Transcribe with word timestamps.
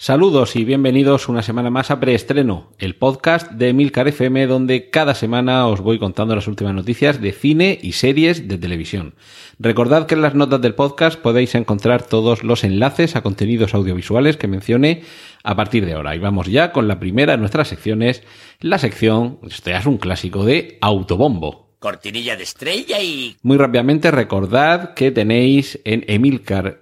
Saludos 0.00 0.54
y 0.54 0.64
bienvenidos 0.64 1.28
una 1.28 1.42
semana 1.42 1.70
más 1.70 1.90
a 1.90 1.98
Preestreno, 1.98 2.70
el 2.78 2.94
podcast 2.94 3.50
de 3.50 3.72
Milcar 3.72 4.06
FM 4.06 4.46
donde 4.46 4.90
cada 4.90 5.12
semana 5.16 5.66
os 5.66 5.80
voy 5.80 5.98
contando 5.98 6.36
las 6.36 6.46
últimas 6.46 6.72
noticias 6.72 7.20
de 7.20 7.32
cine 7.32 7.76
y 7.82 7.94
series 7.94 8.46
de 8.46 8.58
televisión. 8.58 9.16
Recordad 9.58 10.06
que 10.06 10.14
en 10.14 10.22
las 10.22 10.36
notas 10.36 10.60
del 10.60 10.76
podcast 10.76 11.18
podéis 11.20 11.56
encontrar 11.56 12.06
todos 12.06 12.44
los 12.44 12.62
enlaces 12.62 13.16
a 13.16 13.22
contenidos 13.22 13.74
audiovisuales 13.74 14.36
que 14.36 14.46
mencione 14.46 15.02
a 15.42 15.56
partir 15.56 15.84
de 15.84 15.94
ahora. 15.94 16.14
Y 16.14 16.20
vamos 16.20 16.46
ya 16.46 16.70
con 16.70 16.86
la 16.86 17.00
primera 17.00 17.32
de 17.32 17.38
nuestras 17.38 17.66
secciones, 17.66 18.22
la 18.60 18.78
sección, 18.78 19.40
esto 19.50 19.70
ya 19.70 19.78
es 19.78 19.86
un 19.86 19.98
clásico 19.98 20.44
de 20.44 20.78
Autobombo. 20.80 21.74
Cortinilla 21.80 22.36
de 22.36 22.44
estrella 22.44 23.02
y... 23.02 23.36
Muy 23.42 23.56
rápidamente 23.56 24.12
recordad 24.12 24.94
que 24.94 25.10
tenéis 25.10 25.80
en 25.84 26.04
emilcar.fm 26.06 26.78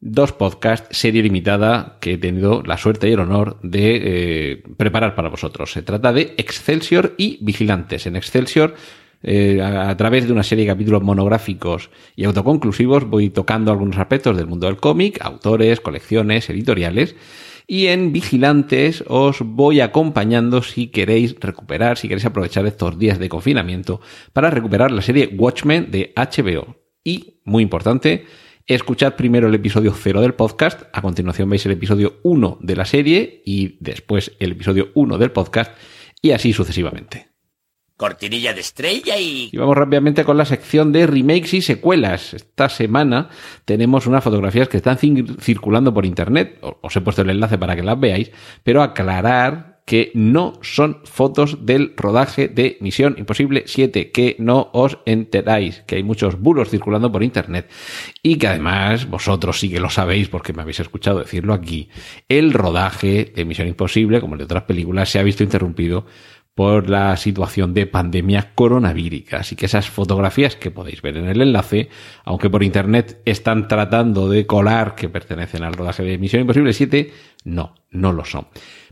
dos 0.00 0.32
podcasts, 0.32 0.96
serie 0.96 1.22
limitada, 1.22 1.98
que 2.00 2.14
he 2.14 2.18
tenido 2.18 2.62
la 2.62 2.78
suerte 2.78 3.08
y 3.08 3.12
el 3.12 3.20
honor 3.20 3.58
de 3.62 4.00
eh, 4.02 4.62
preparar 4.76 5.14
para 5.14 5.28
vosotros. 5.28 5.72
Se 5.72 5.82
trata 5.82 6.12
de 6.12 6.34
Excelsior 6.36 7.14
y 7.18 7.38
Vigilantes. 7.40 8.06
En 8.06 8.16
Excelsior, 8.16 8.74
eh, 9.22 9.60
a, 9.60 9.90
a 9.90 9.96
través 9.96 10.26
de 10.26 10.32
una 10.32 10.44
serie 10.44 10.64
de 10.64 10.70
capítulos 10.70 11.02
monográficos 11.02 11.90
y 12.14 12.24
autoconclusivos, 12.24 13.04
voy 13.04 13.30
tocando 13.30 13.72
algunos 13.72 13.98
aspectos 13.98 14.36
del 14.36 14.46
mundo 14.46 14.66
del 14.66 14.76
cómic, 14.76 15.18
autores, 15.20 15.80
colecciones, 15.80 16.48
editoriales. 16.48 17.16
Y 17.70 17.88
en 17.88 18.14
Vigilantes 18.14 19.04
os 19.08 19.40
voy 19.42 19.80
acompañando 19.80 20.62
si 20.62 20.86
queréis 20.86 21.36
recuperar, 21.38 21.98
si 21.98 22.08
queréis 22.08 22.24
aprovechar 22.24 22.64
estos 22.66 22.98
días 22.98 23.18
de 23.18 23.28
confinamiento 23.28 24.00
para 24.32 24.48
recuperar 24.48 24.90
la 24.90 25.02
serie 25.02 25.26
Watchmen 25.36 25.90
de 25.90 26.14
HBO. 26.16 26.76
Y, 27.04 27.40
muy 27.44 27.62
importante, 27.62 28.24
Escuchad 28.68 29.14
primero 29.14 29.48
el 29.48 29.54
episodio 29.54 29.94
0 29.94 30.20
del 30.20 30.34
podcast, 30.34 30.82
a 30.92 31.00
continuación 31.00 31.48
veis 31.48 31.64
el 31.64 31.72
episodio 31.72 32.20
1 32.22 32.58
de 32.60 32.76
la 32.76 32.84
serie 32.84 33.42
y 33.46 33.78
después 33.80 34.36
el 34.40 34.52
episodio 34.52 34.90
1 34.92 35.16
del 35.16 35.32
podcast 35.32 35.72
y 36.20 36.32
así 36.32 36.52
sucesivamente. 36.52 37.28
Cortinilla 37.96 38.52
de 38.52 38.60
estrella 38.60 39.16
y... 39.16 39.48
Y 39.50 39.56
vamos 39.56 39.74
rápidamente 39.74 40.22
con 40.22 40.36
la 40.36 40.44
sección 40.44 40.92
de 40.92 41.06
remakes 41.06 41.54
y 41.54 41.62
secuelas. 41.62 42.34
Esta 42.34 42.68
semana 42.68 43.30
tenemos 43.64 44.06
unas 44.06 44.22
fotografías 44.22 44.68
que 44.68 44.76
están 44.76 44.98
circulando 44.98 45.94
por 45.94 46.04
internet. 46.04 46.58
Os 46.60 46.94
he 46.94 47.00
puesto 47.00 47.22
el 47.22 47.30
enlace 47.30 47.56
para 47.56 47.74
que 47.74 47.82
las 47.82 47.98
veáis, 47.98 48.30
pero 48.64 48.82
aclarar 48.82 49.77
que 49.88 50.10
no 50.12 50.52
son 50.60 50.98
fotos 51.04 51.64
del 51.64 51.94
rodaje 51.96 52.48
de 52.48 52.76
Misión 52.82 53.14
Imposible 53.16 53.62
7, 53.64 54.10
que 54.10 54.36
no 54.38 54.68
os 54.74 54.98
enteráis, 55.06 55.82
que 55.86 55.96
hay 55.96 56.02
muchos 56.02 56.38
bulos 56.38 56.68
circulando 56.68 57.10
por 57.10 57.22
Internet 57.22 57.70
y 58.22 58.36
que 58.36 58.48
además 58.48 59.08
vosotros 59.08 59.58
sí 59.58 59.70
que 59.70 59.80
lo 59.80 59.88
sabéis 59.88 60.28
porque 60.28 60.52
me 60.52 60.60
habéis 60.60 60.80
escuchado 60.80 61.20
decirlo 61.20 61.54
aquí, 61.54 61.88
el 62.28 62.52
rodaje 62.52 63.32
de 63.34 63.46
Misión 63.46 63.66
Imposible, 63.66 64.20
como 64.20 64.34
el 64.34 64.40
de 64.40 64.44
otras 64.44 64.64
películas, 64.64 65.08
se 65.08 65.20
ha 65.20 65.22
visto 65.22 65.42
interrumpido 65.42 66.04
por 66.54 66.90
la 66.90 67.16
situación 67.16 67.72
de 67.72 67.86
pandemia 67.86 68.52
coronavírica. 68.54 69.38
Así 69.38 69.56
que 69.56 69.64
esas 69.64 69.88
fotografías 69.88 70.54
que 70.54 70.70
podéis 70.70 71.00
ver 71.00 71.16
en 71.16 71.28
el 71.28 71.40
enlace, 71.40 71.88
aunque 72.26 72.50
por 72.50 72.62
internet 72.62 73.22
están 73.24 73.68
tratando 73.68 74.28
de 74.28 74.44
colar 74.44 74.94
que 74.94 75.08
pertenecen 75.08 75.62
al 75.62 75.72
rodaje 75.72 76.02
de 76.02 76.18
Misión 76.18 76.42
Imposible 76.42 76.74
7, 76.74 77.10
no, 77.44 77.74
no 77.90 78.12
lo 78.12 78.26
son 78.26 78.48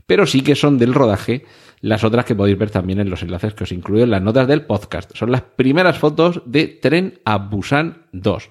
pero 0.07 0.25
sí 0.25 0.41
que 0.41 0.55
son 0.55 0.79
del 0.79 0.95
rodaje 0.95 1.45
las 1.79 2.03
otras 2.03 2.25
que 2.25 2.33
podéis 2.33 2.57
ver 2.57 2.71
también 2.71 2.99
en 2.99 3.11
los 3.11 3.21
enlaces 3.21 3.53
que 3.53 3.65
os 3.65 3.71
incluyo 3.71 4.03
en 4.03 4.09
las 4.09 4.23
notas 4.23 4.47
del 4.47 4.65
podcast. 4.65 5.15
Son 5.15 5.31
las 5.31 5.41
primeras 5.41 5.99
fotos 5.99 6.41
de 6.45 6.67
Tren 6.67 7.19
a 7.23 7.37
Busan 7.37 8.07
2. 8.13 8.49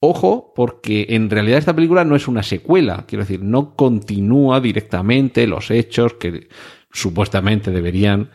Ojo, 0.00 0.52
porque 0.54 1.06
en 1.10 1.28
realidad 1.28 1.58
esta 1.58 1.74
película 1.74 2.04
no 2.04 2.16
es 2.16 2.28
una 2.28 2.42
secuela, 2.42 3.04
quiero 3.06 3.24
decir, 3.24 3.42
no 3.42 3.74
continúa 3.74 4.60
directamente 4.60 5.46
los 5.46 5.70
hechos 5.70 6.14
que 6.14 6.48
supuestamente 6.90 7.70
deberían 7.70 8.30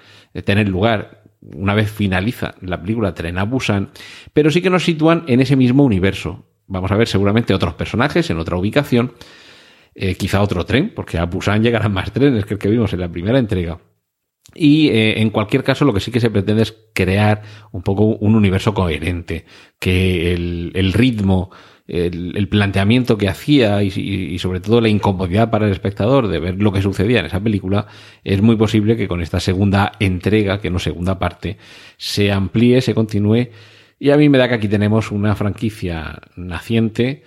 tener 0.45 0.67
lugar 0.67 1.23
una 1.41 1.73
vez 1.73 1.91
finaliza 1.91 2.55
la 2.61 2.81
película 2.81 3.13
Tren 3.13 3.37
a 3.37 3.43
Busan, 3.43 3.89
pero 4.33 4.51
sí 4.51 4.61
que 4.61 4.69
nos 4.69 4.83
sitúan 4.83 5.23
en 5.27 5.39
ese 5.39 5.55
mismo 5.55 5.83
universo. 5.83 6.45
Vamos 6.67 6.91
a 6.91 6.97
ver 6.97 7.07
seguramente 7.07 7.53
otros 7.53 7.73
personajes 7.73 8.29
en 8.29 8.39
otra 8.39 8.57
ubicación, 8.57 9.13
eh, 10.01 10.15
quizá 10.15 10.41
otro 10.41 10.65
tren, 10.65 10.93
porque 10.95 11.17
a 11.17 11.25
Busan 11.25 11.61
llegarán 11.61 11.91
más 11.91 12.13
trenes 12.13 12.45
que 12.45 12.53
el 12.53 12.59
que 12.59 12.69
vimos 12.69 12.93
en 12.93 13.01
la 13.01 13.11
primera 13.11 13.37
entrega. 13.37 13.79
Y 14.55 14.87
eh, 14.87 15.19
en 15.19 15.29
cualquier 15.29 15.61
caso, 15.61 15.83
lo 15.83 15.93
que 15.93 15.99
sí 15.99 16.09
que 16.09 16.21
se 16.21 16.31
pretende 16.31 16.63
es 16.63 16.73
crear 16.93 17.41
un 17.73 17.81
poco 17.81 18.05
un 18.05 18.33
universo 18.33 18.73
coherente, 18.73 19.43
que 19.77 20.33
el, 20.33 20.71
el 20.73 20.93
ritmo, 20.93 21.51
el, 21.85 22.47
planteamiento 22.47 23.17
que 23.17 23.27
hacía 23.27 23.83
y, 23.83 23.87
y, 23.87 24.39
sobre 24.39 24.61
todo 24.61 24.79
la 24.79 24.87
incomodidad 24.87 25.49
para 25.51 25.65
el 25.65 25.73
espectador 25.73 26.29
de 26.29 26.39
ver 26.39 26.61
lo 26.61 26.71
que 26.71 26.81
sucedía 26.81 27.19
en 27.19 27.25
esa 27.25 27.41
película, 27.41 27.87
es 28.23 28.41
muy 28.41 28.55
posible 28.55 28.95
que 28.95 29.09
con 29.09 29.21
esta 29.21 29.41
segunda 29.41 29.91
entrega, 29.99 30.61
que 30.61 30.69
no 30.69 30.79
segunda 30.79 31.19
parte, 31.19 31.57
se 31.97 32.31
amplíe, 32.31 32.79
se 32.79 32.95
continúe. 32.95 33.49
Y 33.99 34.11
a 34.11 34.17
mí 34.17 34.29
me 34.29 34.37
da 34.37 34.47
que 34.47 34.55
aquí 34.55 34.69
tenemos 34.69 35.11
una 35.11 35.35
franquicia 35.35 36.21
naciente, 36.37 37.23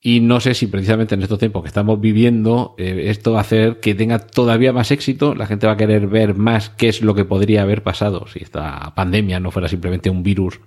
y 0.00 0.20
no 0.20 0.38
sé 0.38 0.54
si 0.54 0.68
precisamente 0.68 1.16
en 1.16 1.22
estos 1.22 1.40
tiempos 1.40 1.62
que 1.62 1.68
estamos 1.68 2.00
viviendo, 2.00 2.76
eh, 2.78 3.06
esto 3.06 3.32
va 3.32 3.38
a 3.38 3.40
hacer 3.40 3.80
que 3.80 3.96
tenga 3.96 4.20
todavía 4.20 4.72
más 4.72 4.92
éxito. 4.92 5.34
La 5.34 5.46
gente 5.46 5.66
va 5.66 5.72
a 5.72 5.76
querer 5.76 6.06
ver 6.06 6.36
más 6.36 6.70
qué 6.70 6.88
es 6.88 7.02
lo 7.02 7.16
que 7.16 7.24
podría 7.24 7.62
haber 7.62 7.82
pasado 7.82 8.28
si 8.28 8.38
esta 8.38 8.94
pandemia 8.94 9.40
no 9.40 9.50
fuera 9.50 9.66
simplemente 9.66 10.08
un 10.08 10.22
virus 10.22 10.60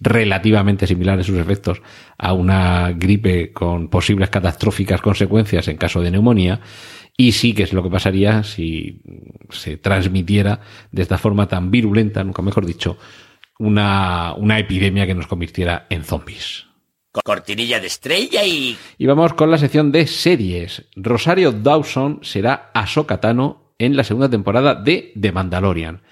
relativamente 0.00 0.86
similar 0.86 1.18
en 1.18 1.24
sus 1.24 1.38
efectos 1.38 1.82
a 2.16 2.32
una 2.32 2.92
gripe 2.92 3.52
con 3.52 3.88
posibles 3.88 4.30
catastróficas 4.30 5.00
consecuencias 5.00 5.66
en 5.66 5.78
caso 5.78 6.00
de 6.00 6.12
neumonía. 6.12 6.60
Y 7.16 7.32
sí 7.32 7.54
que 7.54 7.64
es 7.64 7.72
lo 7.72 7.82
que 7.82 7.90
pasaría 7.90 8.44
si 8.44 9.00
se 9.50 9.78
transmitiera 9.78 10.60
de 10.92 11.02
esta 11.02 11.18
forma 11.18 11.48
tan 11.48 11.72
virulenta, 11.72 12.22
nunca 12.22 12.42
mejor 12.42 12.66
dicho, 12.66 12.98
una, 13.58 14.34
una 14.34 14.60
epidemia 14.60 15.06
que 15.06 15.14
nos 15.14 15.26
convirtiera 15.26 15.86
en 15.90 16.04
zombies. 16.04 16.65
Cortinilla 17.24 17.80
de 17.80 17.86
estrella 17.86 18.44
y... 18.44 18.76
Y 18.98 19.06
vamos 19.06 19.34
con 19.34 19.50
la 19.50 19.58
sección 19.58 19.92
de 19.92 20.06
series. 20.06 20.84
Rosario 20.96 21.52
Dawson 21.52 22.20
será 22.22 22.70
Ahsoka 22.74 23.20
Tano 23.20 23.72
en 23.78 23.96
la 23.96 24.04
segunda 24.04 24.28
temporada 24.28 24.74
de 24.74 25.12
The 25.20 25.32
Mandalorian. 25.32 26.02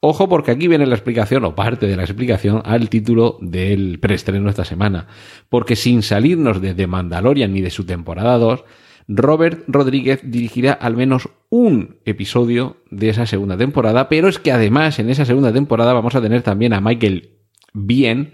Ojo 0.00 0.28
porque 0.28 0.50
aquí 0.50 0.68
viene 0.68 0.86
la 0.86 0.96
explicación, 0.96 1.44
o 1.44 1.54
parte 1.54 1.86
de 1.86 1.96
la 1.96 2.04
explicación, 2.04 2.60
al 2.64 2.90
título 2.90 3.38
del 3.40 3.98
preestreno 4.00 4.50
esta 4.50 4.64
semana. 4.64 5.06
Porque 5.48 5.76
sin 5.76 6.02
salirnos 6.02 6.60
de 6.60 6.74
The 6.74 6.86
Mandalorian 6.86 7.52
ni 7.52 7.62
de 7.62 7.70
su 7.70 7.86
temporada 7.86 8.36
2, 8.36 8.64
Robert 9.08 9.64
Rodríguez 9.66 10.20
dirigirá 10.22 10.72
al 10.72 10.96
menos 10.96 11.28
un 11.48 11.96
episodio 12.04 12.78
de 12.90 13.10
esa 13.10 13.26
segunda 13.26 13.56
temporada, 13.56 14.08
pero 14.08 14.28
es 14.28 14.38
que 14.38 14.52
además 14.52 14.98
en 14.98 15.10
esa 15.10 15.24
segunda 15.24 15.52
temporada 15.52 15.92
vamos 15.92 16.14
a 16.14 16.22
tener 16.22 16.42
también 16.42 16.72
a 16.72 16.80
Michael 16.80 17.30
Bien, 17.72 18.32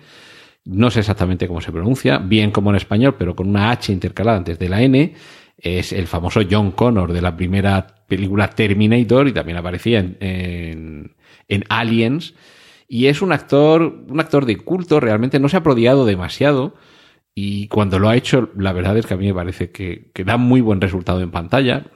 no 0.65 0.91
sé 0.91 1.01
exactamente 1.01 1.49
cómo 1.49 1.61
se 1.61 1.73
pronuncia, 1.73 2.19
bien 2.19 2.51
como 2.51 2.71
en 2.71 2.77
español, 2.77 3.17
pero 3.19 3.35
con 3.35 3.49
una 3.49 3.71
H 3.71 3.93
intercalada 3.93 4.39
antes 4.39 4.59
de 4.59 4.69
la 4.69 4.83
N, 4.83 5.15
es 5.59 5.93
el 5.93 6.07
famoso 6.07 6.41
John 6.51 6.71
Connor 6.73 7.13
de 7.13 7.21
la 7.21 7.37
primera 7.37 7.87
película 8.07 8.49
Terminator 8.49 9.29
y 9.29 9.33
también 9.33 9.59
aparecía 9.59 9.99
en, 10.01 10.17
en, 10.21 11.17
en 11.49 11.65
Aliens. 11.69 12.35
Y 12.89 13.07
es 13.07 13.23
un 13.23 13.33
actor, 13.33 14.05
un 14.09 14.19
actor 14.19 14.47
de 14.47 14.57
culto, 14.57 14.99
realmente 14.99 15.39
no 15.39 15.49
se 15.49 15.57
ha 15.57 15.63
prodigado 15.63 16.07
demasiado. 16.07 16.75
Y 17.43 17.69
cuando 17.69 17.99
lo 17.99 18.11
ha 18.11 18.17
hecho, 18.17 18.51
la 18.59 18.75
verdad 18.75 18.99
es 18.99 19.07
que 19.07 19.15
a 19.15 19.17
mí 19.17 19.27
me 19.27 19.33
parece 19.33 19.71
que, 19.71 20.11
da 20.27 20.37
muy 20.37 20.61
buen 20.61 20.79
resultado 20.79 21.23
en 21.23 21.31
pantalla. 21.31 21.87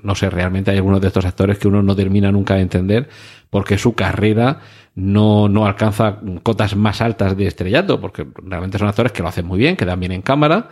No 0.00 0.14
sé, 0.14 0.30
realmente 0.30 0.70
hay 0.70 0.76
algunos 0.76 1.00
de 1.00 1.08
estos 1.08 1.24
actores 1.24 1.58
que 1.58 1.66
uno 1.66 1.82
no 1.82 1.96
termina 1.96 2.30
nunca 2.30 2.54
de 2.54 2.60
entender 2.60 3.08
porque 3.50 3.78
su 3.78 3.94
carrera 3.94 4.60
no, 4.94 5.48
no 5.48 5.66
alcanza 5.66 6.20
cotas 6.44 6.76
más 6.76 7.00
altas 7.00 7.36
de 7.36 7.48
estrellato, 7.48 8.00
porque 8.00 8.24
realmente 8.44 8.78
son 8.78 8.86
actores 8.86 9.10
que 9.10 9.22
lo 9.22 9.28
hacen 9.28 9.44
muy 9.44 9.58
bien, 9.58 9.76
que 9.76 9.84
dan 9.84 9.98
bien 9.98 10.12
en 10.12 10.22
cámara. 10.22 10.68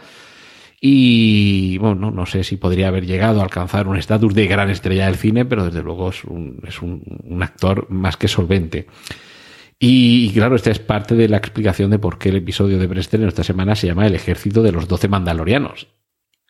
Y 0.80 1.76
bueno, 1.78 2.12
no 2.12 2.24
sé 2.24 2.44
si 2.44 2.56
podría 2.56 2.86
haber 2.86 3.06
llegado 3.06 3.40
a 3.40 3.42
alcanzar 3.42 3.88
un 3.88 3.96
estatus 3.96 4.32
de 4.32 4.46
gran 4.46 4.70
estrella 4.70 5.06
del 5.06 5.16
cine, 5.16 5.44
pero 5.44 5.64
desde 5.64 5.82
luego 5.82 6.10
es 6.10 6.22
un, 6.22 6.60
es 6.68 6.80
un 6.80 7.42
actor 7.42 7.90
más 7.90 8.16
que 8.16 8.28
solvente. 8.28 8.86
Y, 9.82 10.30
claro, 10.34 10.56
esta 10.56 10.70
es 10.70 10.78
parte 10.78 11.14
de 11.14 11.26
la 11.26 11.38
explicación 11.38 11.90
de 11.90 11.98
por 11.98 12.18
qué 12.18 12.28
el 12.28 12.36
episodio 12.36 12.78
de 12.78 12.86
Preestreno 12.86 13.26
esta 13.26 13.42
semana 13.42 13.74
se 13.74 13.86
llama 13.86 14.06
El 14.06 14.14
ejército 14.14 14.62
de 14.62 14.72
los 14.72 14.86
doce 14.86 15.08
mandalorianos. 15.08 15.88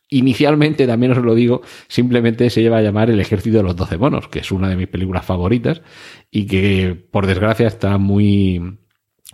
Inicialmente, 0.08 0.88
también 0.88 1.12
os 1.12 1.18
lo 1.18 1.36
digo, 1.36 1.62
simplemente 1.86 2.50
se 2.50 2.60
lleva 2.60 2.78
a 2.78 2.82
llamar 2.82 3.08
El 3.08 3.20
ejército 3.20 3.58
de 3.58 3.62
los 3.62 3.76
doce 3.76 3.98
monos, 3.98 4.26
que 4.26 4.40
es 4.40 4.50
una 4.50 4.68
de 4.68 4.74
mis 4.74 4.88
películas 4.88 5.24
favoritas 5.24 5.80
y 6.28 6.46
que, 6.46 7.00
por 7.12 7.28
desgracia, 7.28 7.68
está 7.68 7.98
muy 7.98 8.78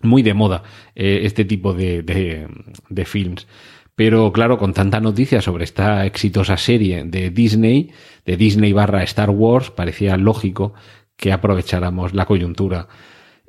muy 0.03 0.23
de 0.23 0.35
moda 0.35 0.63
eh, 0.95 1.21
este 1.23 1.47
tipo 1.47 1.73
de, 1.73 2.03
de, 2.03 2.49
de 2.91 3.05
films. 3.07 3.47
Pero 3.95 4.31
claro, 4.31 4.59
con 4.59 4.75
tanta 4.75 5.01
noticia 5.01 5.41
sobre 5.41 5.65
esta 5.65 6.05
exitosa 6.05 6.59
serie 6.59 7.03
de 7.05 7.31
Disney, 7.31 7.93
de 8.27 8.37
Disney 8.37 8.75
barra 8.75 9.03
Star 9.05 9.31
Wars, 9.31 9.71
parecía 9.71 10.19
lógico 10.19 10.75
que 11.17 11.33
aprovecháramos 11.33 12.13
la 12.13 12.27
coyuntura. 12.27 12.89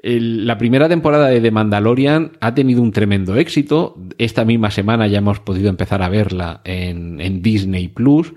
El- 0.07 0.47
la 0.47 0.57
primera 0.57 0.87
temporada 0.87 1.27
de 1.27 1.41
The 1.41 1.51
Mandalorian 1.51 2.31
ha 2.39 2.55
tenido 2.55 2.81
un 2.81 2.93
tremendo 2.93 3.35
éxito. 3.35 3.97
Esta 4.17 4.45
misma 4.45 4.71
semana 4.71 5.05
ya 5.07 5.17
hemos 5.17 5.41
podido 5.41 5.69
empezar 5.69 6.01
a 6.01 6.07
verla 6.07 6.61
en, 6.63 7.19
en 7.19 7.41
Disney 7.41 7.89
Plus, 7.89 8.33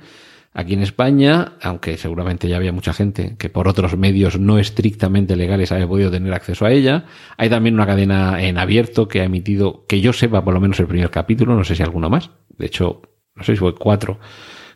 aquí 0.52 0.74
en 0.74 0.82
España, 0.82 1.52
aunque 1.62 1.96
seguramente 1.96 2.48
ya 2.48 2.56
había 2.56 2.72
mucha 2.72 2.92
gente 2.92 3.36
que 3.38 3.50
por 3.50 3.68
otros 3.68 3.96
medios 3.96 4.36
no 4.40 4.58
estrictamente 4.58 5.36
legales 5.36 5.70
había 5.70 5.86
podido 5.86 6.10
tener 6.10 6.34
acceso 6.34 6.66
a 6.66 6.72
ella. 6.72 7.04
Hay 7.36 7.48
también 7.48 7.76
una 7.76 7.86
cadena 7.86 8.42
en 8.42 8.58
abierto 8.58 9.06
que 9.06 9.20
ha 9.20 9.24
emitido, 9.24 9.84
que 9.86 10.00
yo 10.00 10.12
sepa 10.12 10.42
por 10.42 10.54
lo 10.54 10.60
menos 10.60 10.80
el 10.80 10.88
primer 10.88 11.10
capítulo, 11.10 11.54
no 11.54 11.62
sé 11.62 11.76
si 11.76 11.84
alguno 11.84 12.10
más. 12.10 12.30
De 12.58 12.66
hecho, 12.66 13.00
no 13.36 13.44
sé 13.44 13.52
si 13.52 13.58
fue 13.60 13.76
cuatro. 13.76 14.18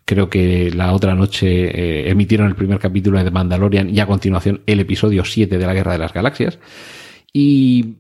Creo 0.04 0.28
que 0.28 0.70
la 0.70 0.92
otra 0.92 1.14
noche 1.14 1.46
eh, 1.48 2.10
emitieron 2.10 2.46
el 2.46 2.54
primer 2.54 2.78
capítulo 2.78 3.18
de 3.18 3.24
The 3.24 3.30
Mandalorian 3.30 3.88
y 3.88 4.00
a 4.00 4.06
continuación 4.06 4.60
el 4.66 4.80
episodio 4.80 5.24
7 5.24 5.56
de 5.56 5.66
la 5.66 5.72
Guerra 5.72 5.92
de 5.92 5.98
las 5.98 6.12
Galaxias. 6.12 6.58
Y 7.32 7.96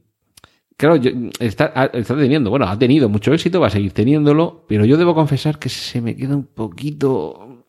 claro, 0.76 1.00
está, 1.40 1.90
está 1.94 2.16
teniendo, 2.16 2.50
bueno, 2.50 2.66
ha 2.66 2.78
tenido 2.78 3.08
mucho 3.08 3.32
éxito, 3.32 3.58
va 3.58 3.68
a 3.68 3.70
seguir 3.70 3.92
teniéndolo, 3.92 4.64
pero 4.68 4.84
yo 4.84 4.98
debo 4.98 5.14
confesar 5.14 5.58
que 5.58 5.70
se 5.70 6.02
me 6.02 6.14
queda 6.14 6.36
un 6.36 6.46
poquito, 6.46 7.64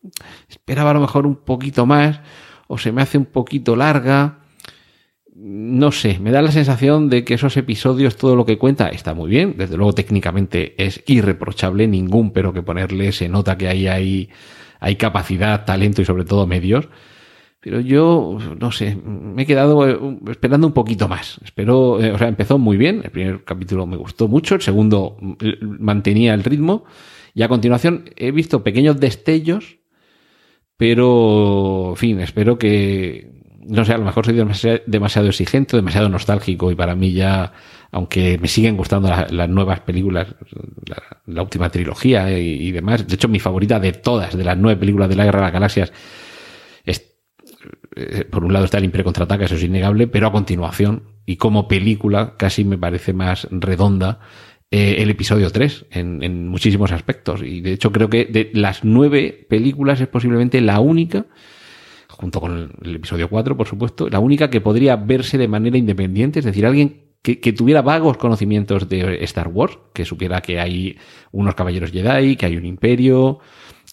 esperaba 0.48 0.90
a 0.90 0.94
lo 0.94 1.00
mejor 1.00 1.26
un 1.26 1.36
poquito 1.36 1.86
más, 1.86 2.20
o 2.68 2.76
se 2.76 2.92
me 2.92 3.02
hace 3.02 3.16
un 3.16 3.26
poquito 3.26 3.74
larga. 3.74 4.40
No 5.38 5.92
sé, 5.92 6.18
me 6.18 6.30
da 6.30 6.40
la 6.40 6.50
sensación 6.50 7.10
de 7.10 7.22
que 7.22 7.34
esos 7.34 7.58
episodios, 7.58 8.16
todo 8.16 8.36
lo 8.36 8.46
que 8.46 8.56
cuenta, 8.56 8.88
está 8.88 9.12
muy 9.12 9.28
bien. 9.28 9.54
Desde 9.58 9.76
luego, 9.76 9.92
técnicamente 9.92 10.74
es 10.82 11.02
irreprochable, 11.06 11.86
ningún 11.86 12.32
pero 12.32 12.54
que 12.54 12.62
ponerle. 12.62 13.12
Se 13.12 13.28
nota 13.28 13.58
que 13.58 13.68
ahí 13.68 13.86
hay, 13.86 14.30
hay 14.80 14.96
capacidad, 14.96 15.66
talento 15.66 16.00
y 16.00 16.06
sobre 16.06 16.24
todo 16.24 16.46
medios. 16.46 16.88
Pero 17.60 17.80
yo, 17.80 18.38
no 18.58 18.72
sé, 18.72 18.96
me 18.96 19.42
he 19.42 19.46
quedado 19.46 19.86
eh, 19.86 20.18
esperando 20.30 20.68
un 20.68 20.72
poquito 20.72 21.06
más. 21.06 21.38
Espero, 21.44 22.02
eh, 22.02 22.12
o 22.12 22.18
sea, 22.18 22.28
empezó 22.28 22.56
muy 22.56 22.78
bien. 22.78 23.02
El 23.04 23.10
primer 23.10 23.44
capítulo 23.44 23.86
me 23.86 23.96
gustó 23.96 24.28
mucho. 24.28 24.54
El 24.54 24.62
segundo 24.62 25.18
mm, 25.20 25.34
mantenía 25.80 26.32
el 26.32 26.44
ritmo. 26.44 26.84
Y 27.34 27.42
a 27.42 27.48
continuación 27.48 28.08
he 28.16 28.30
visto 28.30 28.64
pequeños 28.64 28.98
destellos. 29.00 29.80
Pero, 30.78 31.90
en 31.90 31.96
fin, 31.96 32.20
espero 32.20 32.56
que, 32.56 33.35
no 33.68 33.84
sé, 33.84 33.92
a 33.92 33.98
lo 33.98 34.04
mejor 34.04 34.24
soy 34.26 34.34
demasiado, 34.34 34.80
demasiado 34.86 35.28
exigente, 35.28 35.76
demasiado 35.76 36.08
nostálgico 36.08 36.70
y 36.70 36.74
para 36.74 36.94
mí 36.94 37.12
ya, 37.12 37.52
aunque 37.90 38.38
me 38.38 38.48
siguen 38.48 38.76
gustando 38.76 39.08
la- 39.08 39.26
las 39.30 39.48
nuevas 39.48 39.80
películas, 39.80 40.28
la, 41.26 41.42
última 41.42 41.68
trilogía 41.70 42.38
y, 42.38 42.68
y 42.68 42.72
demás, 42.72 43.06
de 43.06 43.14
hecho 43.14 43.28
mi 43.28 43.40
favorita 43.40 43.80
de 43.80 43.92
todas, 43.92 44.36
de 44.36 44.44
las 44.44 44.56
nueve 44.56 44.78
películas 44.78 45.08
de 45.08 45.16
la 45.16 45.24
Guerra 45.24 45.40
de 45.40 45.44
las 45.46 45.52
Galaxias, 45.52 45.92
es, 46.84 47.14
eh, 47.96 48.24
por 48.30 48.44
un 48.44 48.52
lado 48.52 48.64
está 48.64 48.78
el 48.78 48.84
Imperio 48.84 49.04
Contraataca, 49.04 49.44
eso 49.44 49.56
es 49.56 49.62
innegable, 49.62 50.06
pero 50.06 50.28
a 50.28 50.32
continuación, 50.32 51.02
y 51.26 51.36
como 51.36 51.66
película, 51.68 52.34
casi 52.36 52.64
me 52.64 52.78
parece 52.78 53.12
más 53.12 53.48
redonda, 53.50 54.20
eh, 54.70 54.96
el 54.98 55.10
episodio 55.10 55.50
3 55.50 55.86
en, 55.90 56.22
en 56.22 56.48
muchísimos 56.48 56.90
aspectos. 56.92 57.40
Y 57.42 57.60
de 57.60 57.72
hecho 57.72 57.92
creo 57.92 58.10
que 58.10 58.24
de 58.24 58.50
las 58.52 58.84
nueve 58.84 59.46
películas 59.48 60.00
es 60.00 60.08
posiblemente 60.08 60.60
la 60.60 60.80
única 60.80 61.26
junto 62.18 62.40
con 62.40 62.72
el, 62.82 62.96
episodio 62.96 63.28
4, 63.28 63.56
por 63.56 63.66
supuesto, 63.66 64.08
la 64.08 64.20
única 64.20 64.48
que 64.50 64.60
podría 64.60 64.96
verse 64.96 65.38
de 65.38 65.48
manera 65.48 65.76
independiente, 65.76 66.38
es 66.38 66.44
decir, 66.44 66.64
alguien 66.66 67.02
que, 67.22 67.40
que 67.40 67.52
tuviera 67.52 67.82
vagos 67.82 68.16
conocimientos 68.16 68.88
de 68.88 69.22
Star 69.24 69.48
Wars, 69.48 69.78
que 69.92 70.04
supiera 70.04 70.40
que 70.40 70.60
hay 70.60 70.96
unos 71.32 71.54
caballeros 71.54 71.90
Jedi, 71.90 72.36
que 72.36 72.46
hay 72.46 72.56
un 72.56 72.64
imperio, 72.64 73.40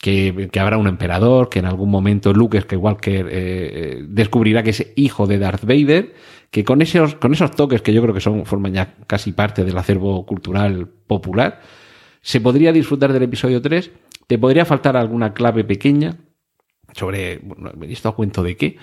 que, 0.02 0.50
que 0.52 0.60
habrá 0.60 0.78
un 0.78 0.88
emperador, 0.88 1.50
que 1.50 1.60
en 1.60 1.66
algún 1.66 1.90
momento 1.90 2.34
Luke 2.34 2.60
Skywalker 2.62 3.28
eh, 3.28 3.32
eh, 3.32 4.06
descubrirá 4.08 4.64
que 4.64 4.72
es 4.72 4.92
hijo 4.96 5.28
de 5.28 5.40
Darth 5.40 5.64
Vader, 5.64 6.14
que 6.52 6.64
con 6.64 6.82
esos, 6.82 7.16
con 7.16 7.34
esos 7.34 7.52
toques 7.52 7.82
que 7.82 7.94
yo 7.94 8.02
creo 8.02 8.14
que 8.14 8.22
son, 8.22 8.46
forman 8.46 8.74
ya 8.74 8.96
casi 9.08 9.32
parte 9.32 9.64
del 9.64 9.78
acervo 9.78 10.26
cultural 10.26 10.88
popular, 11.08 11.62
se 12.22 12.40
podría 12.40 12.72
disfrutar 12.72 13.12
del 13.12 13.24
episodio 13.24 13.62
3, 13.62 13.92
te 14.28 14.38
podría 14.38 14.66
faltar 14.66 14.96
alguna 14.96 15.34
clave 15.34 15.64
pequeña, 15.64 16.18
sobre, 16.94 17.40
bueno, 17.40 17.72
esto 17.88 18.10
a 18.10 18.16
cuento 18.16 18.44
de 18.44 18.56
qué, 18.56 18.78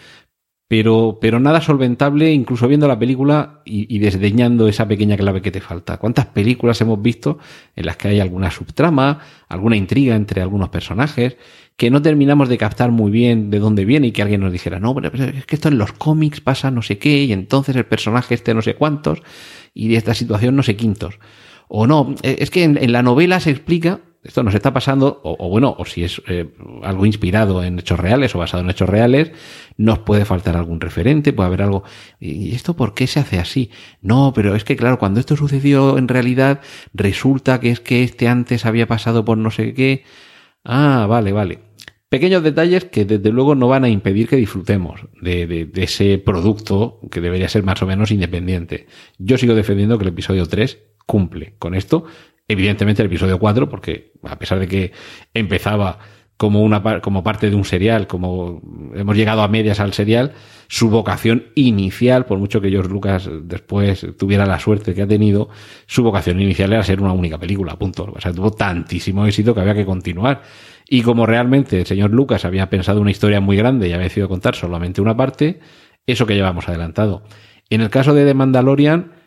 pero, 0.70 1.18
pero 1.20 1.40
nada 1.40 1.60
solventable, 1.60 2.32
incluso 2.32 2.68
viendo 2.68 2.86
la 2.86 2.96
película 2.96 3.60
y, 3.64 3.98
desdeñando 3.98 4.68
esa 4.68 4.86
pequeña 4.86 5.16
clave 5.16 5.42
que 5.42 5.50
te 5.50 5.60
falta. 5.60 5.96
¿Cuántas 5.96 6.26
películas 6.26 6.80
hemos 6.80 7.02
visto 7.02 7.38
en 7.74 7.86
las 7.86 7.96
que 7.96 8.06
hay 8.06 8.20
alguna 8.20 8.52
subtrama, 8.52 9.18
alguna 9.48 9.74
intriga 9.74 10.14
entre 10.14 10.42
algunos 10.42 10.68
personajes, 10.68 11.36
que 11.76 11.90
no 11.90 12.00
terminamos 12.00 12.48
de 12.48 12.56
captar 12.56 12.92
muy 12.92 13.10
bien 13.10 13.50
de 13.50 13.58
dónde 13.58 13.84
viene 13.84 14.06
y 14.06 14.12
que 14.12 14.22
alguien 14.22 14.42
nos 14.42 14.52
dijera, 14.52 14.78
no, 14.78 14.94
pero 14.94 15.08
es 15.12 15.44
que 15.44 15.56
esto 15.56 15.66
en 15.66 15.76
los 15.76 15.92
cómics 15.92 16.40
pasa 16.40 16.70
no 16.70 16.82
sé 16.82 16.98
qué, 16.98 17.24
y 17.24 17.32
entonces 17.32 17.74
el 17.74 17.86
personaje 17.86 18.34
este 18.34 18.54
no 18.54 18.62
sé 18.62 18.76
cuántos, 18.76 19.22
y 19.74 19.88
de 19.88 19.96
esta 19.96 20.14
situación 20.14 20.54
no 20.54 20.62
sé 20.62 20.76
quintos. 20.76 21.18
O 21.66 21.88
no, 21.88 22.14
es 22.22 22.48
que 22.50 22.62
en 22.62 22.92
la 22.92 23.02
novela 23.02 23.40
se 23.40 23.50
explica 23.50 23.98
esto 24.22 24.42
nos 24.42 24.54
está 24.54 24.72
pasando, 24.72 25.20
o, 25.24 25.48
bueno, 25.48 25.74
o 25.78 25.86
si 25.86 26.04
es 26.04 26.20
eh, 26.28 26.50
algo 26.82 27.06
inspirado 27.06 27.64
en 27.64 27.78
hechos 27.78 27.98
reales 27.98 28.34
o 28.34 28.38
basado 28.38 28.62
en 28.62 28.68
hechos 28.68 28.88
reales, 28.88 29.32
nos 29.78 30.00
puede 30.00 30.26
faltar 30.26 30.56
algún 30.56 30.80
referente, 30.80 31.32
puede 31.32 31.46
haber 31.46 31.62
algo. 31.62 31.84
¿Y 32.18 32.54
esto 32.54 32.76
por 32.76 32.92
qué 32.92 33.06
se 33.06 33.20
hace 33.20 33.38
así? 33.38 33.70
No, 34.02 34.32
pero 34.34 34.54
es 34.54 34.64
que 34.64 34.76
claro, 34.76 34.98
cuando 34.98 35.20
esto 35.20 35.36
sucedió 35.36 35.96
en 35.96 36.08
realidad, 36.08 36.60
resulta 36.92 37.60
que 37.60 37.70
es 37.70 37.80
que 37.80 38.02
este 38.02 38.28
antes 38.28 38.66
había 38.66 38.86
pasado 38.86 39.24
por 39.24 39.38
no 39.38 39.50
sé 39.50 39.72
qué. 39.72 40.04
Ah, 40.64 41.06
vale, 41.08 41.32
vale. 41.32 41.60
Pequeños 42.10 42.42
detalles 42.42 42.84
que 42.86 43.04
desde 43.04 43.30
luego 43.30 43.54
no 43.54 43.68
van 43.68 43.84
a 43.84 43.88
impedir 43.88 44.28
que 44.28 44.36
disfrutemos 44.36 45.00
de, 45.22 45.46
de, 45.46 45.64
de, 45.64 45.82
ese 45.84 46.18
producto 46.18 47.00
que 47.10 47.20
debería 47.20 47.48
ser 47.48 47.62
más 47.62 47.80
o 47.82 47.86
menos 47.86 48.10
independiente. 48.10 48.86
Yo 49.16 49.38
sigo 49.38 49.54
defendiendo 49.54 49.96
que 49.96 50.02
el 50.02 50.08
episodio 50.08 50.44
3 50.44 50.78
cumple 51.06 51.54
con 51.58 51.74
esto. 51.74 52.04
Evidentemente 52.50 53.00
el 53.00 53.06
episodio 53.06 53.38
4, 53.38 53.68
porque 53.68 54.10
a 54.24 54.36
pesar 54.36 54.58
de 54.58 54.66
que 54.66 54.90
empezaba 55.32 56.00
como 56.36 56.62
una 56.62 57.00
como 57.00 57.22
parte 57.22 57.48
de 57.48 57.54
un 57.54 57.64
serial, 57.64 58.08
como 58.08 58.60
hemos 58.92 59.16
llegado 59.16 59.42
a 59.42 59.46
medias 59.46 59.78
al 59.78 59.92
serial, 59.92 60.32
su 60.66 60.90
vocación 60.90 61.44
inicial, 61.54 62.26
por 62.26 62.40
mucho 62.40 62.60
que 62.60 62.68
George 62.68 62.90
Lucas 62.90 63.30
después 63.44 64.04
tuviera 64.18 64.46
la 64.46 64.58
suerte 64.58 64.94
que 64.94 65.02
ha 65.02 65.06
tenido, 65.06 65.48
su 65.86 66.02
vocación 66.02 66.40
inicial 66.40 66.72
era 66.72 66.82
ser 66.82 67.00
una 67.00 67.12
única 67.12 67.38
película, 67.38 67.78
punto. 67.78 68.12
O 68.12 68.20
sea, 68.20 68.32
tuvo 68.32 68.50
tantísimo 68.50 69.24
éxito 69.26 69.54
que 69.54 69.60
había 69.60 69.76
que 69.76 69.84
continuar. 69.84 70.42
Y 70.88 71.02
como 71.02 71.26
realmente 71.26 71.78
el 71.78 71.86
señor 71.86 72.10
Lucas 72.10 72.44
había 72.44 72.68
pensado 72.68 73.00
una 73.00 73.12
historia 73.12 73.40
muy 73.40 73.56
grande 73.56 73.86
y 73.86 73.92
había 73.92 74.08
decidido 74.08 74.28
contar 74.28 74.56
solamente 74.56 75.00
una 75.00 75.16
parte, 75.16 75.60
eso 76.04 76.26
que 76.26 76.34
llevamos 76.34 76.68
adelantado. 76.68 77.22
En 77.68 77.80
el 77.80 77.90
caso 77.90 78.12
de 78.12 78.24
The 78.24 78.34
Mandalorian, 78.34 79.19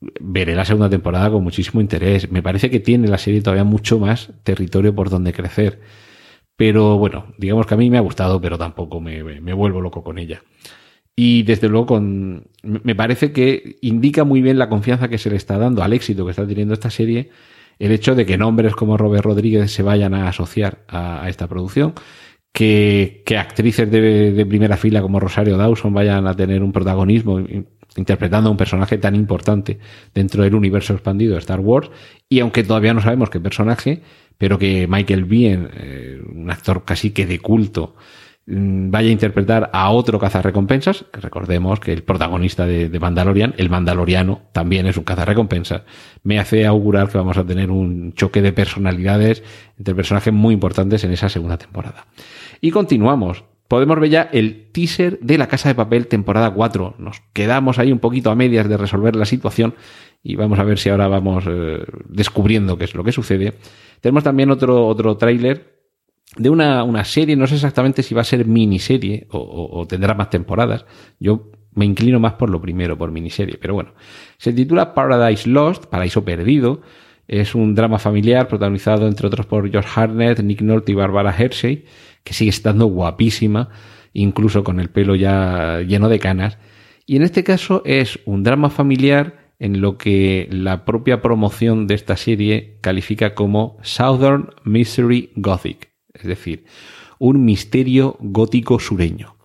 veré 0.00 0.54
la 0.54 0.64
segunda 0.64 0.88
temporada 0.88 1.30
con 1.30 1.42
muchísimo 1.42 1.80
interés. 1.80 2.30
Me 2.30 2.42
parece 2.42 2.70
que 2.70 2.80
tiene 2.80 3.08
la 3.08 3.18
serie 3.18 3.42
todavía 3.42 3.64
mucho 3.64 3.98
más 3.98 4.32
territorio 4.42 4.94
por 4.94 5.10
donde 5.10 5.32
crecer. 5.32 5.80
Pero 6.56 6.98
bueno, 6.98 7.26
digamos 7.38 7.66
que 7.66 7.74
a 7.74 7.76
mí 7.76 7.90
me 7.90 7.98
ha 7.98 8.02
gustado, 8.02 8.40
pero 8.40 8.58
tampoco 8.58 9.00
me, 9.00 9.22
me 9.22 9.52
vuelvo 9.52 9.80
loco 9.80 10.02
con 10.02 10.18
ella. 10.18 10.42
Y 11.16 11.42
desde 11.42 11.68
luego 11.68 11.86
con, 11.86 12.48
me 12.62 12.94
parece 12.94 13.32
que 13.32 13.78
indica 13.82 14.24
muy 14.24 14.40
bien 14.42 14.58
la 14.58 14.68
confianza 14.68 15.08
que 15.08 15.18
se 15.18 15.30
le 15.30 15.36
está 15.36 15.58
dando 15.58 15.82
al 15.82 15.92
éxito 15.92 16.24
que 16.24 16.30
está 16.30 16.46
teniendo 16.46 16.74
esta 16.74 16.90
serie 16.90 17.30
el 17.78 17.92
hecho 17.92 18.14
de 18.14 18.26
que 18.26 18.38
nombres 18.38 18.74
como 18.74 18.96
Robert 18.96 19.24
Rodríguez 19.24 19.72
se 19.72 19.82
vayan 19.82 20.14
a 20.14 20.28
asociar 20.28 20.84
a, 20.88 21.22
a 21.24 21.28
esta 21.28 21.46
producción, 21.46 21.94
que, 22.52 23.22
que 23.24 23.38
actrices 23.38 23.90
de, 23.90 24.32
de, 24.32 24.46
primera 24.46 24.76
fila 24.76 25.00
como 25.00 25.20
Rosario 25.20 25.56
Dawson 25.56 25.94
vayan 25.94 26.26
a 26.26 26.34
tener 26.34 26.62
un 26.62 26.72
protagonismo 26.72 27.40
interpretando 27.98 28.48
a 28.48 28.52
un 28.52 28.56
personaje 28.56 28.96
tan 28.96 29.14
importante 29.14 29.78
dentro 30.14 30.42
del 30.42 30.54
universo 30.54 30.94
expandido 30.94 31.34
de 31.34 31.40
Star 31.40 31.60
Wars, 31.60 31.90
y 32.28 32.40
aunque 32.40 32.62
todavía 32.62 32.94
no 32.94 33.02
sabemos 33.02 33.28
qué 33.28 33.40
personaje, 33.40 34.02
pero 34.38 34.58
que 34.58 34.86
Michael 34.88 35.24
Biehn, 35.24 35.68
eh, 35.74 36.20
un 36.34 36.50
actor 36.50 36.84
casi 36.84 37.10
que 37.10 37.26
de 37.26 37.40
culto, 37.40 37.96
vaya 38.50 39.08
a 39.08 39.12
interpretar 39.12 39.68
a 39.74 39.90
otro 39.90 40.18
cazarrecompensas, 40.18 41.04
que 41.12 41.20
recordemos 41.20 41.80
que 41.80 41.92
el 41.92 42.02
protagonista 42.02 42.64
de, 42.64 42.88
de, 42.88 42.98
Mandalorian, 42.98 43.54
el 43.58 43.68
mandaloriano, 43.68 44.40
también 44.52 44.86
es 44.86 44.96
un 44.96 45.04
cazarrecompensas, 45.04 45.82
me 46.22 46.38
hace 46.38 46.64
augurar 46.64 47.10
que 47.10 47.18
vamos 47.18 47.36
a 47.36 47.44
tener 47.44 47.70
un 47.70 48.14
choque 48.14 48.40
de 48.40 48.52
personalidades 48.52 49.42
entre 49.76 49.94
personajes 49.94 50.32
muy 50.32 50.54
importantes 50.54 51.04
en 51.04 51.12
esa 51.12 51.28
segunda 51.28 51.58
temporada. 51.58 52.06
Y 52.62 52.70
continuamos. 52.70 53.44
Podemos 53.68 54.00
ver 54.00 54.10
ya 54.10 54.22
el 54.32 54.70
teaser 54.72 55.18
de 55.20 55.36
La 55.36 55.46
Casa 55.46 55.68
de 55.68 55.74
Papel 55.74 56.06
temporada 56.06 56.50
4. 56.50 56.94
Nos 56.98 57.20
quedamos 57.34 57.78
ahí 57.78 57.92
un 57.92 57.98
poquito 57.98 58.30
a 58.30 58.34
medias 58.34 58.66
de 58.66 58.78
resolver 58.78 59.14
la 59.14 59.26
situación 59.26 59.74
y 60.22 60.36
vamos 60.36 60.58
a 60.58 60.64
ver 60.64 60.78
si 60.78 60.88
ahora 60.88 61.06
vamos 61.06 61.44
eh, 61.46 61.84
descubriendo 62.08 62.78
qué 62.78 62.84
es 62.84 62.94
lo 62.94 63.04
que 63.04 63.12
sucede. 63.12 63.54
Tenemos 64.00 64.24
también 64.24 64.50
otro, 64.50 64.86
otro 64.86 65.18
tráiler 65.18 65.78
de 66.36 66.48
una, 66.48 66.82
una 66.82 67.04
serie, 67.04 67.36
no 67.36 67.46
sé 67.46 67.56
exactamente 67.56 68.02
si 68.02 68.14
va 68.14 68.22
a 68.22 68.24
ser 68.24 68.46
miniserie 68.46 69.26
o, 69.30 69.38
o, 69.38 69.80
o 69.80 69.86
tendrá 69.86 70.14
más 70.14 70.30
temporadas. 70.30 70.86
Yo 71.20 71.50
me 71.74 71.84
inclino 71.84 72.18
más 72.18 72.34
por 72.34 72.48
lo 72.48 72.60
primero, 72.62 72.96
por 72.96 73.12
miniserie, 73.12 73.58
pero 73.60 73.74
bueno. 73.74 73.92
Se 74.38 74.52
titula 74.54 74.94
Paradise 74.94 75.48
Lost, 75.48 75.86
Paraíso 75.86 76.24
Perdido. 76.24 76.80
Es 77.28 77.54
un 77.54 77.74
drama 77.74 77.98
familiar 77.98 78.48
protagonizado, 78.48 79.06
entre 79.06 79.26
otros, 79.26 79.46
por 79.46 79.70
George 79.70 79.88
Harnett, 79.94 80.42
Nick 80.42 80.62
Nolte 80.62 80.92
y 80.92 80.94
Barbara 80.94 81.34
Hershey, 81.36 81.84
que 82.24 82.32
sigue 82.32 82.50
estando 82.50 82.86
guapísima, 82.86 83.68
incluso 84.14 84.64
con 84.64 84.80
el 84.80 84.88
pelo 84.88 85.14
ya 85.14 85.80
lleno 85.86 86.08
de 86.08 86.18
canas. 86.18 86.58
Y 87.04 87.16
en 87.16 87.22
este 87.22 87.44
caso 87.44 87.82
es 87.84 88.18
un 88.24 88.42
drama 88.42 88.70
familiar 88.70 89.52
en 89.58 89.80
lo 89.80 89.98
que 89.98 90.48
la 90.50 90.84
propia 90.84 91.20
promoción 91.20 91.86
de 91.86 91.94
esta 91.94 92.16
serie 92.16 92.78
califica 92.80 93.34
como 93.34 93.76
Southern 93.82 94.50
Mystery 94.64 95.30
Gothic, 95.36 95.90
es 96.14 96.24
decir, 96.24 96.64
un 97.18 97.44
misterio 97.44 98.16
gótico 98.20 98.78
sureño. 98.78 99.37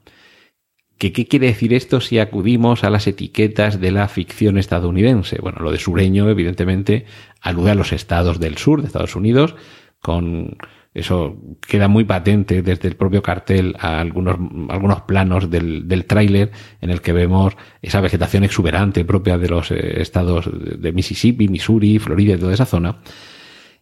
¿Qué, 1.04 1.12
¿Qué 1.12 1.28
quiere 1.28 1.48
decir 1.48 1.74
esto 1.74 2.00
si 2.00 2.18
acudimos 2.18 2.86
a 2.86 2.90
las 2.90 3.08
etiquetas 3.08 3.82
de 3.82 3.92
la 3.92 4.08
ficción 4.08 4.58
estadounidense? 4.58 5.38
Bueno, 5.42 5.60
lo 5.60 5.70
de 5.70 5.78
sureño, 5.78 6.30
evidentemente, 6.30 7.04
alude 7.42 7.72
a 7.72 7.76
los 7.76 7.92
estados 7.92 8.40
del 8.40 8.58
sur 8.58 8.80
de 8.80 8.88
Estados 8.88 9.18
Unidos, 9.18 9.54
con 10.00 10.56
eso 10.94 11.36
queda 11.68 11.90
muy 11.90 12.06
patente 12.06 12.62
desde 12.62 12.88
el 12.88 12.96
propio 12.96 13.22
cartel 13.22 13.76
a 13.80 14.00
algunos, 14.00 14.38
algunos 14.70 15.02
planos 15.02 15.50
del, 15.50 15.90
del 15.90 16.06
tráiler 16.06 16.52
en 16.80 16.90
el 16.90 17.02
que 17.02 17.12
vemos 17.12 17.58
esa 17.82 18.00
vegetación 18.00 18.46
exuberante 18.46 19.04
propia 19.04 19.38
de 19.38 19.50
los 19.50 19.72
eh, 19.72 20.02
estados 20.02 20.50
de 20.54 20.90
Mississippi, 20.94 21.50
Missouri, 21.50 22.00
Florida 22.00 22.36
y 22.36 22.38
toda 22.38 22.54
esa 22.54 22.66
zona. 22.66 23.00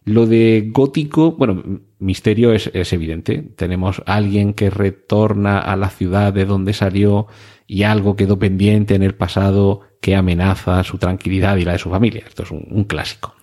Lo 0.04 0.26
de 0.26 0.70
gótico, 0.72 1.32
bueno, 1.32 1.62
misterio 1.98 2.52
es, 2.52 2.70
es, 2.74 2.92
evidente. 2.92 3.38
Tenemos 3.56 4.02
alguien 4.06 4.52
que 4.52 4.68
retorna 4.68 5.58
a 5.58 5.76
la 5.76 5.90
ciudad 5.90 6.32
de 6.32 6.44
donde 6.44 6.72
salió 6.72 7.28
y 7.68 7.84
algo 7.84 8.16
quedó 8.16 8.38
pendiente 8.38 8.94
en 8.94 9.02
el 9.02 9.14
pasado 9.14 9.80
que 10.02 10.16
amenaza 10.16 10.82
su 10.82 10.98
tranquilidad 10.98 11.56
y 11.56 11.64
la 11.64 11.72
de 11.72 11.78
su 11.78 11.88
familia. 11.88 12.24
Esto 12.26 12.42
es 12.42 12.50
un, 12.50 12.84
clásico. 12.84 13.34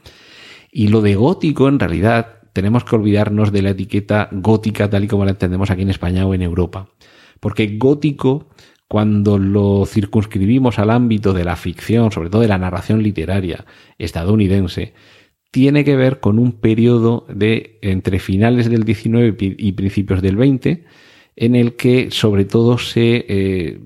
Y 0.71 0.89
lo 0.89 1.01
de 1.01 1.15
gótico, 1.15 1.69
en 1.69 1.79
realidad, 1.79 2.41
tenemos 2.53 2.83
que 2.83 2.95
olvidarnos 2.95 3.51
de 3.51 3.61
la 3.61 3.69
etiqueta 3.71 4.27
gótica 4.31 4.89
tal 4.89 5.05
y 5.05 5.07
como 5.07 5.23
la 5.23 5.31
entendemos 5.31 5.71
aquí 5.71 5.81
en 5.81 5.89
España 5.89 6.27
o 6.27 6.33
en 6.33 6.41
Europa. 6.41 6.89
Porque 7.39 7.77
gótico, 7.77 8.49
cuando 8.89 9.37
lo 9.37 9.85
circunscribimimos 9.85 10.77
al 10.79 10.89
ámbito 10.89 11.31
de 11.31 11.45
la 11.45 11.55
ficción, 11.55 12.11
sobre 12.11 12.29
todo 12.29 12.41
de 12.41 12.49
la 12.49 12.57
narración 12.57 13.01
literaria 13.01 13.65
estadounidense, 13.97 14.93
tiene 15.51 15.83
que 15.83 15.95
ver 15.95 16.19
con 16.19 16.39
un 16.39 16.53
periodo 16.53 17.25
de 17.29 17.79
entre 17.81 18.19
finales 18.19 18.69
del 18.69 18.83
19 18.83 19.35
y 19.39 19.71
principios 19.71 20.21
del 20.21 20.35
20, 20.35 20.85
en 21.35 21.55
el 21.55 21.75
que 21.75 22.11
sobre 22.11 22.45
todo 22.45 22.77
se 22.77 23.25
eh, 23.27 23.79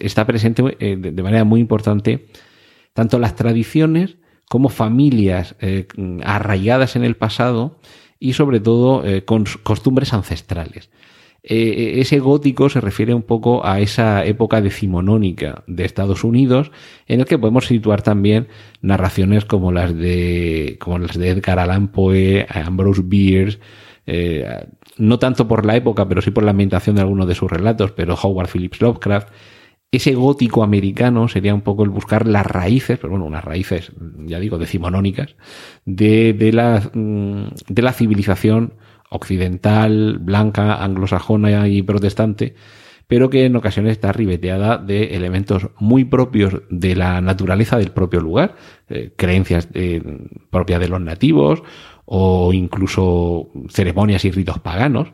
está 0.00 0.26
presente 0.26 0.76
eh, 0.80 0.96
de 0.96 1.22
manera 1.22 1.44
muy 1.44 1.60
importante 1.60 2.26
tanto 2.92 3.18
las 3.18 3.34
tradiciones 3.36 4.16
como 4.48 4.68
familias 4.68 5.56
eh, 5.60 5.86
arraigadas 6.22 6.96
en 6.96 7.04
el 7.04 7.16
pasado 7.16 7.78
y 8.18 8.34
sobre 8.34 8.60
todo 8.60 9.02
con 9.24 9.44
costumbres 9.62 10.12
ancestrales. 10.14 10.90
Eh, 11.46 12.00
ese 12.00 12.20
gótico 12.20 12.70
se 12.70 12.80
refiere 12.80 13.12
un 13.12 13.22
poco 13.22 13.66
a 13.66 13.78
esa 13.80 14.24
época 14.24 14.62
decimonónica 14.62 15.62
de 15.66 15.84
Estados 15.84 16.24
Unidos, 16.24 16.72
en 17.06 17.20
el 17.20 17.26
que 17.26 17.38
podemos 17.38 17.66
situar 17.66 18.00
también 18.00 18.48
narraciones 18.80 19.44
como 19.44 19.70
las 19.70 19.94
de, 19.94 20.78
como 20.80 20.98
las 20.98 21.18
de 21.18 21.28
Edgar 21.28 21.58
Allan 21.58 21.88
Poe, 21.88 22.46
Ambrose 22.48 23.02
Bierce, 23.04 23.58
eh, 24.06 24.66
no 24.96 25.18
tanto 25.18 25.46
por 25.46 25.66
la 25.66 25.76
época, 25.76 26.08
pero 26.08 26.22
sí 26.22 26.30
por 26.30 26.44
la 26.44 26.52
ambientación 26.52 26.96
de 26.96 27.02
algunos 27.02 27.28
de 27.28 27.34
sus 27.34 27.50
relatos, 27.50 27.92
pero 27.92 28.14
Howard 28.14 28.48
Phillips 28.48 28.80
Lovecraft, 28.80 29.28
ese 29.92 30.14
gótico 30.14 30.64
americano 30.64 31.28
sería 31.28 31.54
un 31.54 31.60
poco 31.60 31.84
el 31.84 31.90
buscar 31.90 32.26
las 32.26 32.46
raíces, 32.46 32.98
pero 32.98 33.10
bueno, 33.10 33.26
unas 33.26 33.44
raíces, 33.44 33.92
ya 34.26 34.40
digo, 34.40 34.56
decimonónicas, 34.56 35.36
de, 35.84 36.32
de, 36.32 36.52
mm, 36.94 37.48
de 37.68 37.82
la 37.82 37.92
civilización 37.92 38.72
occidental, 39.10 40.18
blanca, 40.18 40.82
anglosajona 40.82 41.68
y 41.68 41.82
protestante, 41.82 42.54
pero 43.06 43.30
que 43.30 43.44
en 43.44 43.56
ocasiones 43.56 43.92
está 43.92 44.12
ribeteada 44.12 44.78
de 44.78 45.14
elementos 45.14 45.68
muy 45.78 46.04
propios 46.04 46.62
de 46.70 46.96
la 46.96 47.20
naturaleza 47.20 47.78
del 47.78 47.92
propio 47.92 48.20
lugar, 48.20 48.56
eh, 48.88 49.12
creencias 49.16 49.68
eh, 49.74 50.02
propias 50.50 50.80
de 50.80 50.88
los 50.88 51.00
nativos 51.00 51.62
o 52.06 52.52
incluso 52.52 53.50
ceremonias 53.68 54.24
y 54.24 54.30
ritos 54.30 54.58
paganos, 54.58 55.12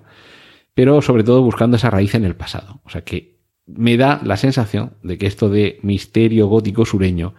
pero 0.75 1.03
sobre 1.03 1.25
todo 1.25 1.43
buscando 1.43 1.77
esa 1.77 1.91
raíz 1.91 2.15
en 2.15 2.25
el 2.25 2.37
pasado. 2.37 2.81
O 2.85 2.91
sea 2.91 3.03
que 3.03 3.41
me 3.67 3.97
da 3.97 4.21
la 4.25 4.37
sensación 4.37 4.95
de 5.03 5.19
que 5.19 5.27
esto 5.27 5.49
de 5.49 5.79
misterio 5.83 6.47
gótico 6.47 6.85
sureño 6.85 7.35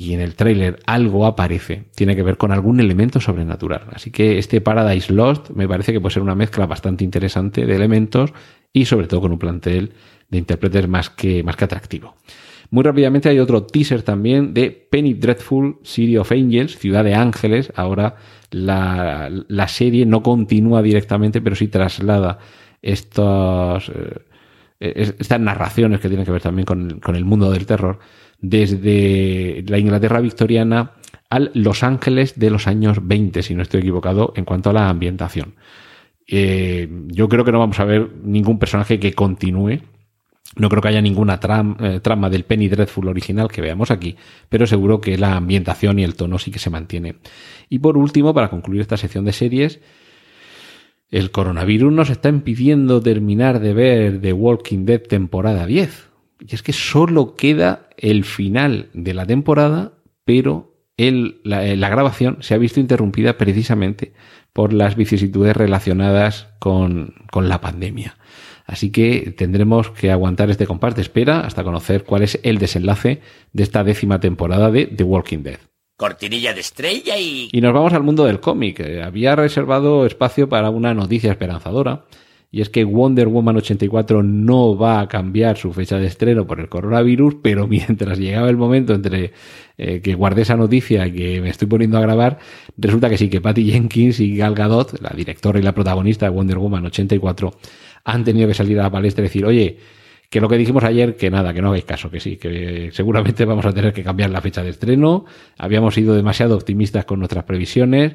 y 0.00 0.14
en 0.14 0.20
el 0.22 0.34
tráiler 0.34 0.78
algo 0.86 1.26
aparece, 1.26 1.84
tiene 1.94 2.16
que 2.16 2.22
ver 2.22 2.38
con 2.38 2.52
algún 2.52 2.80
elemento 2.80 3.20
sobrenatural. 3.20 3.82
Así 3.92 4.10
que 4.10 4.38
este 4.38 4.62
Paradise 4.62 5.12
Lost 5.12 5.50
me 5.50 5.68
parece 5.68 5.92
que 5.92 6.00
puede 6.00 6.14
ser 6.14 6.22
una 6.22 6.34
mezcla 6.34 6.64
bastante 6.64 7.04
interesante 7.04 7.66
de 7.66 7.76
elementos 7.76 8.32
y 8.72 8.86
sobre 8.86 9.08
todo 9.08 9.20
con 9.20 9.32
un 9.32 9.38
plantel 9.38 9.92
de 10.30 10.38
intérpretes 10.38 10.88
más 10.88 11.10
que, 11.10 11.42
más 11.42 11.54
que 11.54 11.66
atractivo. 11.66 12.14
Muy 12.70 12.82
rápidamente 12.82 13.28
hay 13.28 13.40
otro 13.40 13.64
teaser 13.64 14.00
también 14.00 14.54
de 14.54 14.70
Penny 14.70 15.12
Dreadful 15.12 15.80
City 15.82 16.16
of 16.16 16.32
Angels, 16.32 16.78
Ciudad 16.78 17.04
de 17.04 17.14
Ángeles. 17.14 17.70
Ahora 17.76 18.16
la, 18.50 19.28
la 19.48 19.68
serie 19.68 20.06
no 20.06 20.22
continúa 20.22 20.80
directamente, 20.80 21.42
pero 21.42 21.56
sí 21.56 21.68
traslada 21.68 22.38
estos, 22.80 23.92
eh, 24.80 25.14
estas 25.18 25.40
narraciones 25.40 26.00
que 26.00 26.08
tienen 26.08 26.24
que 26.24 26.32
ver 26.32 26.40
también 26.40 26.64
con, 26.64 27.00
con, 27.00 27.16
el 27.16 27.26
mundo 27.26 27.50
del 27.50 27.66
terror, 27.66 27.98
desde 28.40 29.64
la 29.66 29.78
Inglaterra 29.78 30.20
victoriana 30.20 30.92
al 31.28 31.50
Los 31.54 31.82
Ángeles 31.82 32.38
de 32.38 32.50
los 32.50 32.66
años 32.66 32.98
20, 33.06 33.42
si 33.42 33.54
no 33.54 33.62
estoy 33.62 33.80
equivocado, 33.80 34.32
en 34.36 34.44
cuanto 34.44 34.70
a 34.70 34.72
la 34.72 34.88
ambientación. 34.88 35.54
Eh, 36.26 36.88
yo 37.08 37.28
creo 37.28 37.44
que 37.44 37.52
no 37.52 37.58
vamos 37.58 37.80
a 37.80 37.84
ver 37.84 38.10
ningún 38.22 38.58
personaje 38.58 38.98
que 38.98 39.14
continúe. 39.14 39.80
No 40.56 40.68
creo 40.68 40.82
que 40.82 40.88
haya 40.88 41.00
ninguna 41.00 41.38
eh, 41.80 42.00
trama 42.00 42.28
del 42.28 42.44
Penny 42.44 42.68
Dreadful 42.68 43.08
original 43.08 43.48
que 43.48 43.60
veamos 43.60 43.90
aquí, 43.90 44.16
pero 44.48 44.66
seguro 44.66 45.00
que 45.00 45.16
la 45.16 45.36
ambientación 45.36 45.98
y 46.00 46.04
el 46.04 46.16
tono 46.16 46.38
sí 46.38 46.50
que 46.50 46.58
se 46.58 46.70
mantiene. 46.70 47.16
Y 47.68 47.78
por 47.78 47.96
último, 47.96 48.34
para 48.34 48.50
concluir 48.50 48.80
esta 48.80 48.96
sección 48.96 49.24
de 49.24 49.32
series, 49.32 49.80
el 51.10 51.30
coronavirus 51.30 51.92
nos 51.92 52.10
está 52.10 52.28
impidiendo 52.28 53.00
terminar 53.00 53.60
de 53.60 53.74
ver 53.74 54.20
The 54.20 54.32
Walking 54.32 54.84
Dead 54.84 55.02
temporada 55.02 55.66
10. 55.66 56.09
Y 56.40 56.54
es 56.54 56.62
que 56.62 56.72
solo 56.72 57.34
queda 57.34 57.88
el 57.96 58.24
final 58.24 58.88
de 58.92 59.14
la 59.14 59.26
temporada, 59.26 59.92
pero 60.24 60.74
el, 60.96 61.40
la, 61.44 61.62
la, 61.76 61.88
grabación 61.88 62.38
se 62.40 62.54
ha 62.54 62.58
visto 62.58 62.80
interrumpida 62.80 63.38
precisamente 63.38 64.12
por 64.52 64.72
las 64.72 64.96
vicisitudes 64.96 65.56
relacionadas 65.56 66.48
con, 66.58 67.14
con 67.30 67.48
la 67.48 67.60
pandemia. 67.60 68.16
Así 68.66 68.90
que 68.90 69.34
tendremos 69.36 69.90
que 69.90 70.10
aguantar 70.10 70.50
este 70.50 70.66
compás 70.66 70.94
de 70.94 71.02
espera 71.02 71.40
hasta 71.40 71.64
conocer 71.64 72.04
cuál 72.04 72.22
es 72.22 72.38
el 72.42 72.58
desenlace 72.58 73.20
de 73.52 73.62
esta 73.62 73.82
décima 73.84 74.20
temporada 74.20 74.70
de 74.70 74.86
The 74.86 75.04
Walking 75.04 75.42
Dead 75.42 75.58
cortinilla 76.00 76.54
de 76.54 76.60
estrella 76.60 77.18
y... 77.18 77.50
Y 77.52 77.60
nos 77.60 77.74
vamos 77.74 77.92
al 77.92 78.02
mundo 78.02 78.24
del 78.24 78.40
cómic. 78.40 78.80
Había 79.04 79.36
reservado 79.36 80.06
espacio 80.06 80.48
para 80.48 80.70
una 80.70 80.94
noticia 80.94 81.30
esperanzadora. 81.30 82.06
Y 82.52 82.60
es 82.62 82.68
que 82.68 82.82
Wonder 82.82 83.28
Woman 83.28 83.58
84 83.58 84.24
no 84.24 84.76
va 84.76 85.00
a 85.00 85.08
cambiar 85.08 85.56
su 85.56 85.72
fecha 85.72 85.98
de 85.98 86.06
estreno 86.06 86.46
por 86.46 86.58
el 86.58 86.68
coronavirus, 86.68 87.36
pero 87.42 87.66
mientras 87.68 88.18
llegaba 88.18 88.50
el 88.50 88.56
momento 88.56 88.92
entre 88.92 89.32
eh, 89.78 90.00
que 90.00 90.14
guardé 90.14 90.42
esa 90.42 90.56
noticia 90.56 91.06
y 91.06 91.12
que 91.12 91.40
me 91.40 91.50
estoy 91.50 91.68
poniendo 91.68 91.98
a 91.98 92.00
grabar, 92.00 92.38
resulta 92.76 93.08
que 93.08 93.18
sí, 93.18 93.28
que 93.28 93.40
Patty 93.40 93.70
Jenkins 93.70 94.18
y 94.20 94.36
Gal 94.36 94.54
Gadot, 94.54 95.00
la 95.00 95.10
directora 95.10 95.60
y 95.60 95.62
la 95.62 95.72
protagonista 95.72 96.26
de 96.26 96.30
Wonder 96.30 96.58
Woman 96.58 96.86
84, 96.86 97.52
han 98.04 98.24
tenido 98.24 98.48
que 98.48 98.54
salir 98.54 98.80
a 98.80 98.84
la 98.84 98.90
palestra 98.90 99.22
y 99.22 99.28
decir, 99.28 99.44
oye, 99.44 99.78
que 100.30 100.40
lo 100.40 100.48
que 100.48 100.56
dijimos 100.56 100.84
ayer, 100.84 101.16
que 101.16 101.28
nada, 101.28 101.52
que 101.52 101.60
no 101.60 101.68
hagáis 101.68 101.84
caso, 101.84 102.08
que 102.08 102.20
sí, 102.20 102.36
que 102.36 102.90
seguramente 102.92 103.44
vamos 103.44 103.66
a 103.66 103.72
tener 103.72 103.92
que 103.92 104.04
cambiar 104.04 104.30
la 104.30 104.40
fecha 104.40 104.62
de 104.62 104.70
estreno. 104.70 105.24
Habíamos 105.58 105.94
sido 105.94 106.14
demasiado 106.14 106.54
optimistas 106.54 107.04
con 107.04 107.18
nuestras 107.18 107.44
previsiones. 107.44 108.14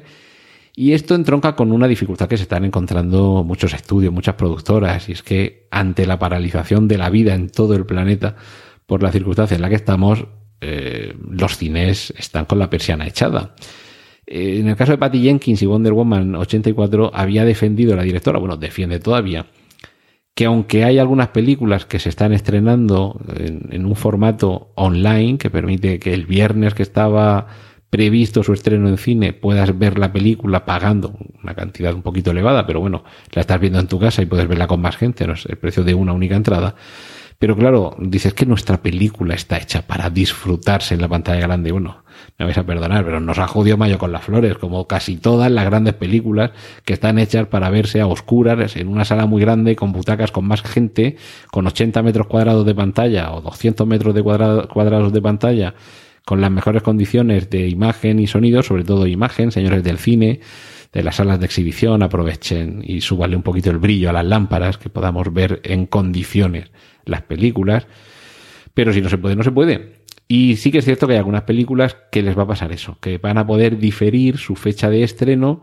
Y 0.78 0.92
esto 0.92 1.14
entronca 1.14 1.56
con 1.56 1.72
una 1.72 1.88
dificultad 1.88 2.28
que 2.28 2.36
se 2.36 2.42
están 2.42 2.66
encontrando 2.66 3.42
muchos 3.44 3.72
estudios, 3.72 4.12
muchas 4.12 4.34
productoras, 4.34 5.08
y 5.08 5.12
es 5.12 5.22
que 5.22 5.66
ante 5.70 6.04
la 6.04 6.18
paralización 6.18 6.86
de 6.86 6.98
la 6.98 7.08
vida 7.08 7.34
en 7.34 7.48
todo 7.48 7.74
el 7.74 7.86
planeta, 7.86 8.36
por 8.84 9.02
la 9.02 9.10
circunstancia 9.10 9.54
en 9.54 9.62
la 9.62 9.70
que 9.70 9.74
estamos, 9.74 10.26
eh, 10.60 11.14
los 11.30 11.56
cines 11.56 12.12
están 12.18 12.44
con 12.44 12.58
la 12.58 12.68
persiana 12.68 13.06
echada. 13.06 13.54
Eh, 14.26 14.58
en 14.60 14.68
el 14.68 14.76
caso 14.76 14.92
de 14.92 14.98
Patty 14.98 15.22
Jenkins 15.22 15.62
y 15.62 15.66
Wonder 15.66 15.94
Woman 15.94 16.34
84 16.34 17.10
había 17.14 17.46
defendido 17.46 17.96
la 17.96 18.02
directora, 18.02 18.38
bueno, 18.38 18.58
defiende 18.58 19.00
todavía, 19.00 19.46
que 20.34 20.44
aunque 20.44 20.84
hay 20.84 20.98
algunas 20.98 21.28
películas 21.28 21.86
que 21.86 21.98
se 21.98 22.10
están 22.10 22.34
estrenando 22.34 23.18
en, 23.34 23.68
en, 23.70 23.86
un 23.86 23.96
formato 23.96 24.72
online 24.74 25.38
que 25.38 25.48
permite 25.48 25.98
que 25.98 26.12
el 26.12 26.26
viernes 26.26 26.74
que 26.74 26.82
estaba 26.82 27.46
previsto 27.96 28.42
su 28.42 28.52
estreno 28.52 28.90
en 28.90 28.98
cine 28.98 29.32
puedas 29.32 29.78
ver 29.78 29.98
la 29.98 30.12
película 30.12 30.66
pagando 30.66 31.14
una 31.42 31.54
cantidad 31.54 31.94
un 31.94 32.02
poquito 32.02 32.30
elevada, 32.30 32.66
pero 32.66 32.78
bueno, 32.78 33.04
la 33.32 33.40
estás 33.40 33.58
viendo 33.58 33.80
en 33.80 33.86
tu 33.86 33.98
casa 33.98 34.20
y 34.20 34.26
puedes 34.26 34.46
verla 34.46 34.66
con 34.66 34.82
más 34.82 34.98
gente, 34.98 35.26
no 35.26 35.32
es 35.32 35.46
el 35.46 35.56
precio 35.56 35.82
de 35.82 35.94
una 35.94 36.12
única 36.12 36.36
entrada. 36.36 36.74
Pero 37.38 37.56
claro, 37.56 37.96
dices 37.98 38.34
que 38.34 38.44
nuestra 38.44 38.82
película 38.82 39.34
está 39.34 39.56
hecha 39.56 39.80
para 39.80 40.10
disfrutarse 40.10 40.92
en 40.92 41.00
la 41.00 41.08
pantalla 41.08 41.40
grande. 41.40 41.72
Bueno, 41.72 42.04
me 42.38 42.44
vais 42.44 42.58
a 42.58 42.66
perdonar, 42.66 43.02
pero 43.02 43.18
nos 43.18 43.38
ha 43.38 43.46
jodido 43.46 43.78
Mayo 43.78 43.96
con 43.96 44.12
las 44.12 44.24
flores, 44.24 44.58
como 44.58 44.86
casi 44.86 45.16
todas 45.16 45.50
las 45.50 45.64
grandes 45.64 45.94
películas 45.94 46.50
que 46.84 46.92
están 46.92 47.18
hechas 47.18 47.46
para 47.46 47.70
verse 47.70 48.02
a 48.02 48.06
oscuras 48.06 48.76
en 48.76 48.88
una 48.88 49.06
sala 49.06 49.24
muy 49.24 49.40
grande, 49.40 49.74
con 49.74 49.92
butacas 49.92 50.32
con 50.32 50.46
más 50.46 50.60
gente, 50.60 51.16
con 51.50 51.66
80 51.66 52.02
metros 52.02 52.26
cuadrados 52.26 52.66
de 52.66 52.74
pantalla 52.74 53.32
o 53.32 53.40
200 53.40 53.86
metros 53.86 54.14
de 54.14 54.22
cuadrados 54.22 55.12
de 55.14 55.22
pantalla, 55.22 55.74
con 56.26 56.42
las 56.42 56.50
mejores 56.50 56.82
condiciones 56.82 57.48
de 57.48 57.68
imagen 57.68 58.18
y 58.18 58.26
sonido, 58.26 58.62
sobre 58.62 58.84
todo 58.84 59.06
imagen, 59.06 59.52
señores 59.52 59.82
del 59.82 59.96
cine 59.96 60.40
de 60.92 61.02
las 61.02 61.16
salas 61.16 61.38
de 61.38 61.46
exhibición 61.46 62.02
aprovechen 62.02 62.82
y 62.82 63.00
súbale 63.02 63.36
un 63.36 63.42
poquito 63.42 63.70
el 63.70 63.78
brillo 63.78 64.10
a 64.10 64.12
las 64.12 64.24
lámparas, 64.24 64.78
que 64.78 64.88
podamos 64.88 65.32
ver 65.32 65.60
en 65.62 65.86
condiciones 65.86 66.70
las 67.04 67.22
películas. 67.22 67.86
Pero 68.74 68.92
si 68.92 69.00
no 69.02 69.08
se 69.08 69.18
puede, 69.18 69.36
no 69.36 69.44
se 69.44 69.52
puede. 69.52 69.96
Y 70.26 70.56
sí 70.56 70.72
que 70.72 70.78
es 70.78 70.84
cierto 70.84 71.06
que 71.06 71.12
hay 71.12 71.18
algunas 71.18 71.42
películas 71.42 71.96
que 72.10 72.22
les 72.22 72.36
va 72.36 72.42
a 72.42 72.48
pasar 72.48 72.72
eso, 72.72 72.98
que 73.00 73.18
van 73.18 73.38
a 73.38 73.46
poder 73.46 73.78
diferir 73.78 74.38
su 74.38 74.56
fecha 74.56 74.90
de 74.90 75.02
estreno 75.02 75.62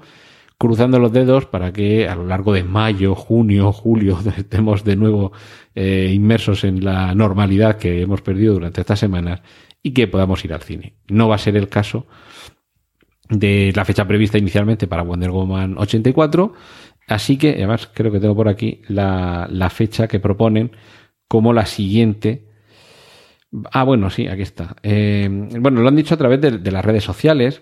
cruzando 0.60 1.00
los 1.00 1.12
dedos 1.12 1.46
para 1.46 1.74
que 1.74 2.08
a 2.08 2.15
lo 2.15 2.25
largo 2.25 2.53
de 2.53 2.63
mayo, 2.63 3.15
junio, 3.15 3.74
julio 3.74 4.20
estemos 4.38 4.84
de 4.84 4.96
nuevo 4.96 5.34
eh, 5.75 6.12
inmersos 6.13 6.63
en 6.63 6.86
la 6.86 7.13
normalidad 7.15 7.77
que 7.77 8.01
hemos 8.01 8.22
perdido 8.22 8.53
durante 8.53 8.82
estas 8.82 9.00
semanas 9.00 9.41
y 9.84 9.92
que 9.92 10.08
podamos 10.08 10.44
ir 10.46 10.54
al 10.54 10.62
cine. 10.62 10.96
No 11.10 11.28
va 11.28 11.36
a 11.36 11.40
ser 11.40 11.58
el 11.58 11.68
caso 11.68 12.08
de 13.30 13.74
la 13.75 13.86
fecha 13.86 14.08
prevista 14.08 14.38
inicialmente 14.38 14.88
para 14.88 15.04
Wonder 15.04 15.32
Woman 15.32 15.75
84. 15.78 16.54
Así 17.08 17.38
que, 17.38 17.50
además, 17.50 17.90
creo 17.94 18.12
que 18.12 18.20
tengo 18.20 18.36
por 18.36 18.48
aquí 18.48 18.82
la, 18.88 19.70
fecha 19.70 20.08
que 20.08 20.22
proponen 20.22 20.72
como 21.28 21.52
la 21.52 21.66
siguiente. 21.66 22.48
Ah, 23.72 23.84
bueno, 23.84 24.10
sí, 24.10 24.28
aquí 24.28 24.42
está. 24.42 24.78
Eh, 24.84 25.30
bueno, 25.60 25.82
lo 25.82 25.90
han 25.90 25.96
dicho 25.98 26.16
a 26.16 26.18
través 26.18 26.40
de, 26.42 26.72
las 26.72 26.86
redes 26.86 27.04
sociales. 27.04 27.62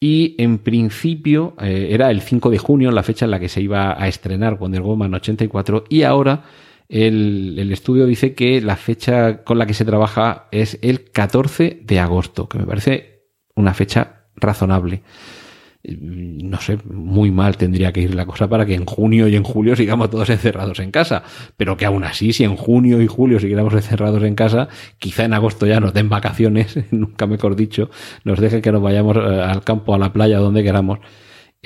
Y 0.00 0.34
en 0.42 0.58
principio 0.58 1.54
eh, 1.60 1.88
era 1.90 2.10
el 2.10 2.22
5 2.22 2.50
de 2.50 2.58
junio 2.58 2.90
la 2.90 3.04
fecha 3.04 3.24
en 3.24 3.30
la 3.30 3.38
que 3.38 3.48
se 3.48 3.60
iba 3.60 4.02
a 4.02 4.08
estrenar 4.08 4.58
Wonder 4.58 4.82
Woman 4.82 5.14
84. 5.14 5.84
Y 5.88 6.02
ahora 6.02 6.44
el, 6.92 7.56
el, 7.58 7.72
estudio 7.72 8.04
dice 8.04 8.34
que 8.34 8.60
la 8.60 8.76
fecha 8.76 9.44
con 9.44 9.58
la 9.58 9.66
que 9.66 9.72
se 9.72 9.86
trabaja 9.86 10.48
es 10.52 10.78
el 10.82 11.10
14 11.10 11.80
de 11.82 11.98
agosto, 11.98 12.48
que 12.50 12.58
me 12.58 12.66
parece 12.66 13.22
una 13.54 13.72
fecha 13.72 14.26
razonable. 14.36 15.02
No 15.84 16.60
sé, 16.60 16.78
muy 16.84 17.32
mal 17.32 17.56
tendría 17.56 17.92
que 17.92 18.02
ir 18.02 18.14
la 18.14 18.24
cosa 18.24 18.46
para 18.46 18.64
que 18.64 18.74
en 18.74 18.84
junio 18.84 19.26
y 19.26 19.34
en 19.34 19.42
julio 19.42 19.74
sigamos 19.74 20.10
todos 20.10 20.28
encerrados 20.28 20.78
en 20.80 20.90
casa. 20.90 21.24
Pero 21.56 21.78
que 21.78 21.86
aún 21.86 22.04
así, 22.04 22.34
si 22.34 22.44
en 22.44 22.56
junio 22.56 23.00
y 23.00 23.06
julio 23.06 23.40
siguiéramos 23.40 23.72
encerrados 23.72 24.22
en 24.22 24.34
casa, 24.34 24.68
quizá 24.98 25.24
en 25.24 25.32
agosto 25.32 25.66
ya 25.66 25.80
nos 25.80 25.94
den 25.94 26.10
vacaciones, 26.10 26.78
nunca 26.92 27.26
mejor 27.26 27.56
dicho, 27.56 27.90
nos 28.22 28.38
dejen 28.38 28.60
que 28.60 28.70
nos 28.70 28.82
vayamos 28.82 29.16
eh, 29.16 29.42
al 29.42 29.64
campo, 29.64 29.94
a 29.94 29.98
la 29.98 30.12
playa, 30.12 30.38
donde 30.38 30.62
queramos 30.62 31.00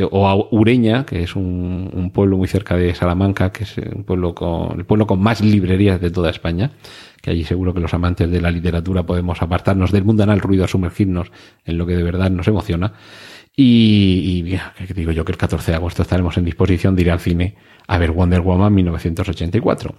o 0.04 0.28
a 0.28 0.36
Ureña, 0.50 1.06
que 1.06 1.22
es 1.22 1.36
un, 1.36 2.10
pueblo 2.12 2.36
muy 2.36 2.48
cerca 2.48 2.76
de 2.76 2.94
Salamanca, 2.94 3.50
que 3.50 3.64
es 3.64 3.78
un 3.78 4.04
pueblo 4.04 4.34
con, 4.34 4.78
el 4.78 4.84
pueblo 4.84 5.06
con 5.06 5.20
más 5.20 5.40
librerías 5.40 6.00
de 6.00 6.10
toda 6.10 6.30
España, 6.30 6.72
que 7.22 7.30
allí 7.30 7.44
seguro 7.44 7.72
que 7.72 7.80
los 7.80 7.94
amantes 7.94 8.30
de 8.30 8.40
la 8.40 8.50
literatura 8.50 9.04
podemos 9.04 9.40
apartarnos 9.40 9.92
del 9.92 10.04
mundanal 10.04 10.40
ruido 10.40 10.64
a 10.64 10.68
sumergirnos 10.68 11.32
en 11.64 11.78
lo 11.78 11.86
que 11.86 11.96
de 11.96 12.02
verdad 12.02 12.30
nos 12.30 12.46
emociona. 12.46 12.92
Y, 13.58 14.44
y 14.46 14.92
digo 14.92 15.12
yo 15.12 15.24
que 15.24 15.32
el 15.32 15.38
14 15.38 15.72
de 15.72 15.76
agosto 15.76 16.02
estaremos 16.02 16.36
en 16.36 16.44
disposición 16.44 16.94
de 16.94 17.02
ir 17.02 17.10
al 17.10 17.20
cine 17.20 17.54
a 17.86 17.96
ver 17.96 18.10
Wonder 18.10 18.42
Woman 18.42 18.74
1984. 18.74 19.94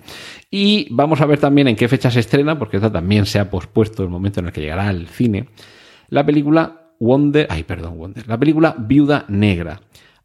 Y 0.51 0.88
vamos 0.92 1.22
a 1.22 1.25
ver 1.25 1.39
también 1.39 1.68
en 1.68 1.75
qué 1.75 1.88
fecha 1.88 2.12
se 2.12 2.20
estrena, 2.20 2.60
porque 2.60 2.77
esta 2.77 2.92
también 2.92 3.25
se 3.25 3.39
ha 3.39 3.50
pospuesto 3.50 4.04
el 4.04 4.10
momento 4.10 4.42
en 4.42 4.48
el 4.48 4.51
que 4.51 4.62
llegará 4.62 4.88
al 4.89 5.08
cine, 5.08 5.48
la 6.10 6.24
película 6.24 6.87
Wonder, 7.00 7.48
ay, 7.50 7.63
perdón, 7.63 7.98
Wonder, 7.98 8.27
la 8.27 8.38
película 8.38 8.75
Viuda 8.77 9.25
Negra. 9.27 9.82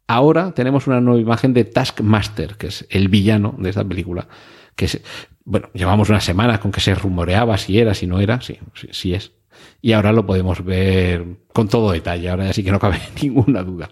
Ahora 0.07 0.51
tenemos 0.53 0.87
una 0.87 0.99
nueva 0.99 1.21
imagen 1.21 1.53
de 1.53 1.63
Taskmaster, 1.63 2.55
que 2.55 2.67
es 2.67 2.85
el 2.89 3.07
villano 3.07 3.55
de 3.57 3.69
esta 3.69 3.83
película, 3.83 4.27
que 4.75 4.85
es, 4.85 5.01
bueno, 5.45 5.69
llevamos 5.73 6.09
unas 6.09 6.23
semanas 6.23 6.59
con 6.59 6.71
que 6.71 6.81
se 6.81 6.93
rumoreaba 6.95 7.57
si 7.57 7.79
era, 7.79 7.93
si 7.93 8.07
no 8.07 8.19
era, 8.19 8.41
sí, 8.41 8.57
sí, 8.91 9.13
es. 9.13 9.31
Y 9.81 9.93
ahora 9.93 10.11
lo 10.11 10.25
podemos 10.25 10.63
ver 10.63 11.25
con 11.53 11.67
todo 11.67 11.91
detalle, 11.91 12.29
ahora 12.29 12.45
ya 12.47 12.53
sí 12.53 12.63
que 12.63 12.71
no 12.71 12.79
cabe 12.79 12.99
ninguna 13.21 13.63
duda. 13.63 13.89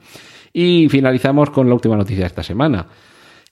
Y 0.54 0.90
finalizamos 0.90 1.50
con 1.50 1.70
la 1.70 1.76
última 1.76 1.96
noticia 1.96 2.24
de 2.24 2.28
esta 2.28 2.44
semana. 2.44 2.88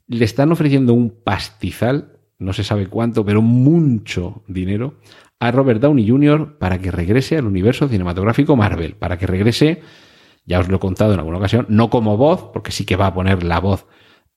Le 0.07 0.25
están 0.25 0.51
ofreciendo 0.51 0.93
un 0.93 1.11
pastizal, 1.23 2.19
no 2.39 2.51
se 2.51 2.63
sabe 2.63 2.87
cuánto, 2.87 3.23
pero 3.23 3.41
mucho 3.41 4.43
dinero, 4.47 4.99
a 5.39 5.51
Robert 5.51 5.81
Downey 5.81 6.07
Jr. 6.07 6.57
para 6.57 6.79
que 6.79 6.91
regrese 6.91 7.37
al 7.37 7.45
universo 7.45 7.87
cinematográfico 7.87 8.55
Marvel, 8.55 8.95
para 8.95 9.17
que 9.17 9.25
regrese, 9.25 9.81
ya 10.45 10.59
os 10.59 10.67
lo 10.67 10.77
he 10.77 10.79
contado 10.79 11.13
en 11.13 11.19
alguna 11.19 11.37
ocasión, 11.37 11.65
no 11.69 11.89
como 11.89 12.17
voz, 12.17 12.49
porque 12.51 12.71
sí 12.71 12.85
que 12.85 12.97
va 12.97 13.07
a 13.07 13.13
poner 13.13 13.43
la 13.43 13.59
voz 13.59 13.85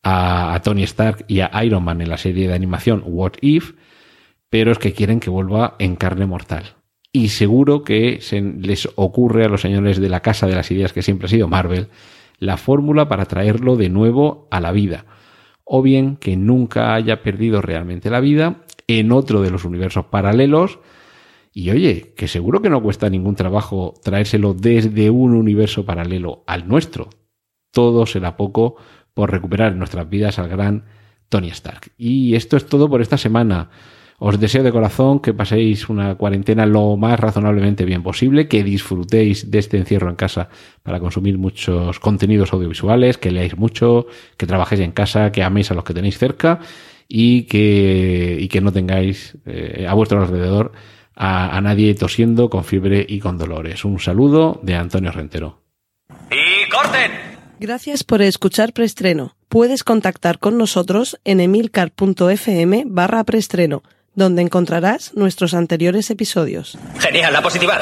a, 0.03 0.61
Tony 0.63 0.85
Stark 0.85 1.25
y 1.29 1.41
a 1.41 1.51
Iron 1.65 1.85
Man 1.85 2.01
en 2.01 2.09
la 2.09 2.19
serie 2.19 2.49
de 2.49 2.55
animación 2.55 3.03
What 3.05 3.33
If, 3.41 3.73
pero 4.49 4.71
es 4.73 4.79
que 4.79 4.93
quieren 4.93 5.21
que 5.21 5.31
vuelva 5.31 5.77
en 5.79 5.97
carne 5.97 6.27
mortal. 6.27 6.77
Y 7.13 7.29
seguro 7.29 7.85
que 7.85 8.21
se 8.21 8.41
les 8.41 8.89
ocurre 8.97 9.45
a 9.45 9.49
los 9.49 9.61
señores 9.61 10.01
de 10.01 10.09
la 10.09 10.21
casa 10.21 10.47
de 10.47 10.55
las 10.55 10.71
ideas 10.71 10.93
que 10.93 11.03
siempre 11.03 11.27
ha 11.27 11.31
sido 11.31 11.49
Marvel 11.49 11.89
la 12.39 12.57
fórmula 12.57 13.09
para 13.09 13.27
traerlo 13.27 13.77
de 13.77 13.89
nuevo 13.89 14.49
a 14.51 14.61
la 14.61 14.73
vida. 14.73 15.05
O 15.65 15.83
bien 15.83 16.17
que 16.17 16.37
nunca 16.37 16.95
haya 16.95 17.23
perdido 17.23 17.61
realmente 17.61 18.11
la 18.11 18.21
vida 18.21 18.65
en 18.99 19.13
otro 19.13 19.43
de 19.43 19.51
los 19.51 19.65
universos 19.65 20.07
paralelos. 20.07 20.79
Y 21.53 21.71
oye, 21.71 22.15
que 22.17 22.29
seguro 22.29 22.63
que 22.63 22.71
no 22.71 22.83
cuesta 22.83 23.11
ningún 23.11 23.37
trabajo 23.37 23.95
traérselo 24.03 24.55
desde 24.55 25.11
un 25.11 25.35
universo 25.35 25.85
paralelo 25.85 26.45
al 26.47 26.67
nuestro. 26.67 27.11
Todo 27.71 28.07
será 28.07 28.37
poco 28.37 28.77
por 29.15 29.31
recuperar 29.31 29.77
nuestras 29.77 30.09
vidas 30.09 30.39
al 30.39 30.49
gran 30.49 30.85
Tony 31.29 31.49
Stark. 31.49 31.93
Y 31.99 32.35
esto 32.35 32.57
es 32.57 32.67
todo 32.67 32.89
por 32.89 33.03
esta 33.03 33.19
semana. 33.19 33.71
Os 34.19 34.39
deseo 34.39 34.63
de 34.63 34.71
corazón 34.71 35.19
que 35.19 35.35
paséis 35.35 35.89
una 35.89 36.15
cuarentena 36.15 36.65
lo 36.65 36.97
más 36.97 37.19
razonablemente 37.19 37.85
bien 37.85 38.05
posible, 38.05 38.47
que 38.47 38.63
disfrutéis 38.63 39.51
de 39.51 39.59
este 39.59 39.79
encierro 39.79 40.09
en 40.09 40.15
casa 40.15 40.49
para 40.85 41.01
consumir 41.01 41.39
muchos 41.39 41.99
contenidos 41.99 42.53
audiovisuales, 42.53 43.19
que 43.19 43.33
leáis 43.33 43.59
mucho, 43.59 44.07
que 44.37 44.47
trabajéis 44.47 44.83
en 44.83 44.93
casa, 44.93 45.33
que 45.33 45.43
améis 45.43 45.73
a 45.73 45.75
los 45.75 45.83
que 45.83 45.93
tenéis 45.93 46.19
cerca 46.19 46.61
y 47.15 47.43
que, 47.43 48.39
y 48.41 48.49
que 48.49 48.63
no 48.63 48.73
tengáis 48.73 49.37
eh, 49.45 49.87
a 49.87 49.93
vuestro 49.93 50.23
alrededor 50.23 50.73
a, 51.15 51.55
a 51.55 51.61
nadie 51.61 51.95
tosiendo 51.95 52.49
con 52.49 52.65
fiebre 52.65 53.05
y 53.07 53.21
con 53.21 53.37
dolores. 53.37 53.85
Un 53.85 54.01
saludo 54.01 54.59
de 54.63 54.77
Antonio 54.77 55.13
Rentero. 55.13 55.61
¡Y 56.31 56.71
corten! 56.71 57.13
Gracias 57.61 58.03
por 58.03 58.23
escuchar 58.23 58.73
Preestreno. 58.73 59.37
Puedes 59.51 59.85
contactar 59.85 60.39
con 60.39 60.57
nosotros 60.57 61.21
en 61.25 61.41
emilcar.fm 61.41 62.85
barra 62.87 63.25
preestreno, 63.25 63.83
donde 64.15 64.41
encontrarás 64.41 65.13
nuestros 65.15 65.53
anteriores 65.53 66.11
episodios. 66.11 66.79
Genial, 66.99 67.35
la 67.35 67.43
positiva. 67.43 67.79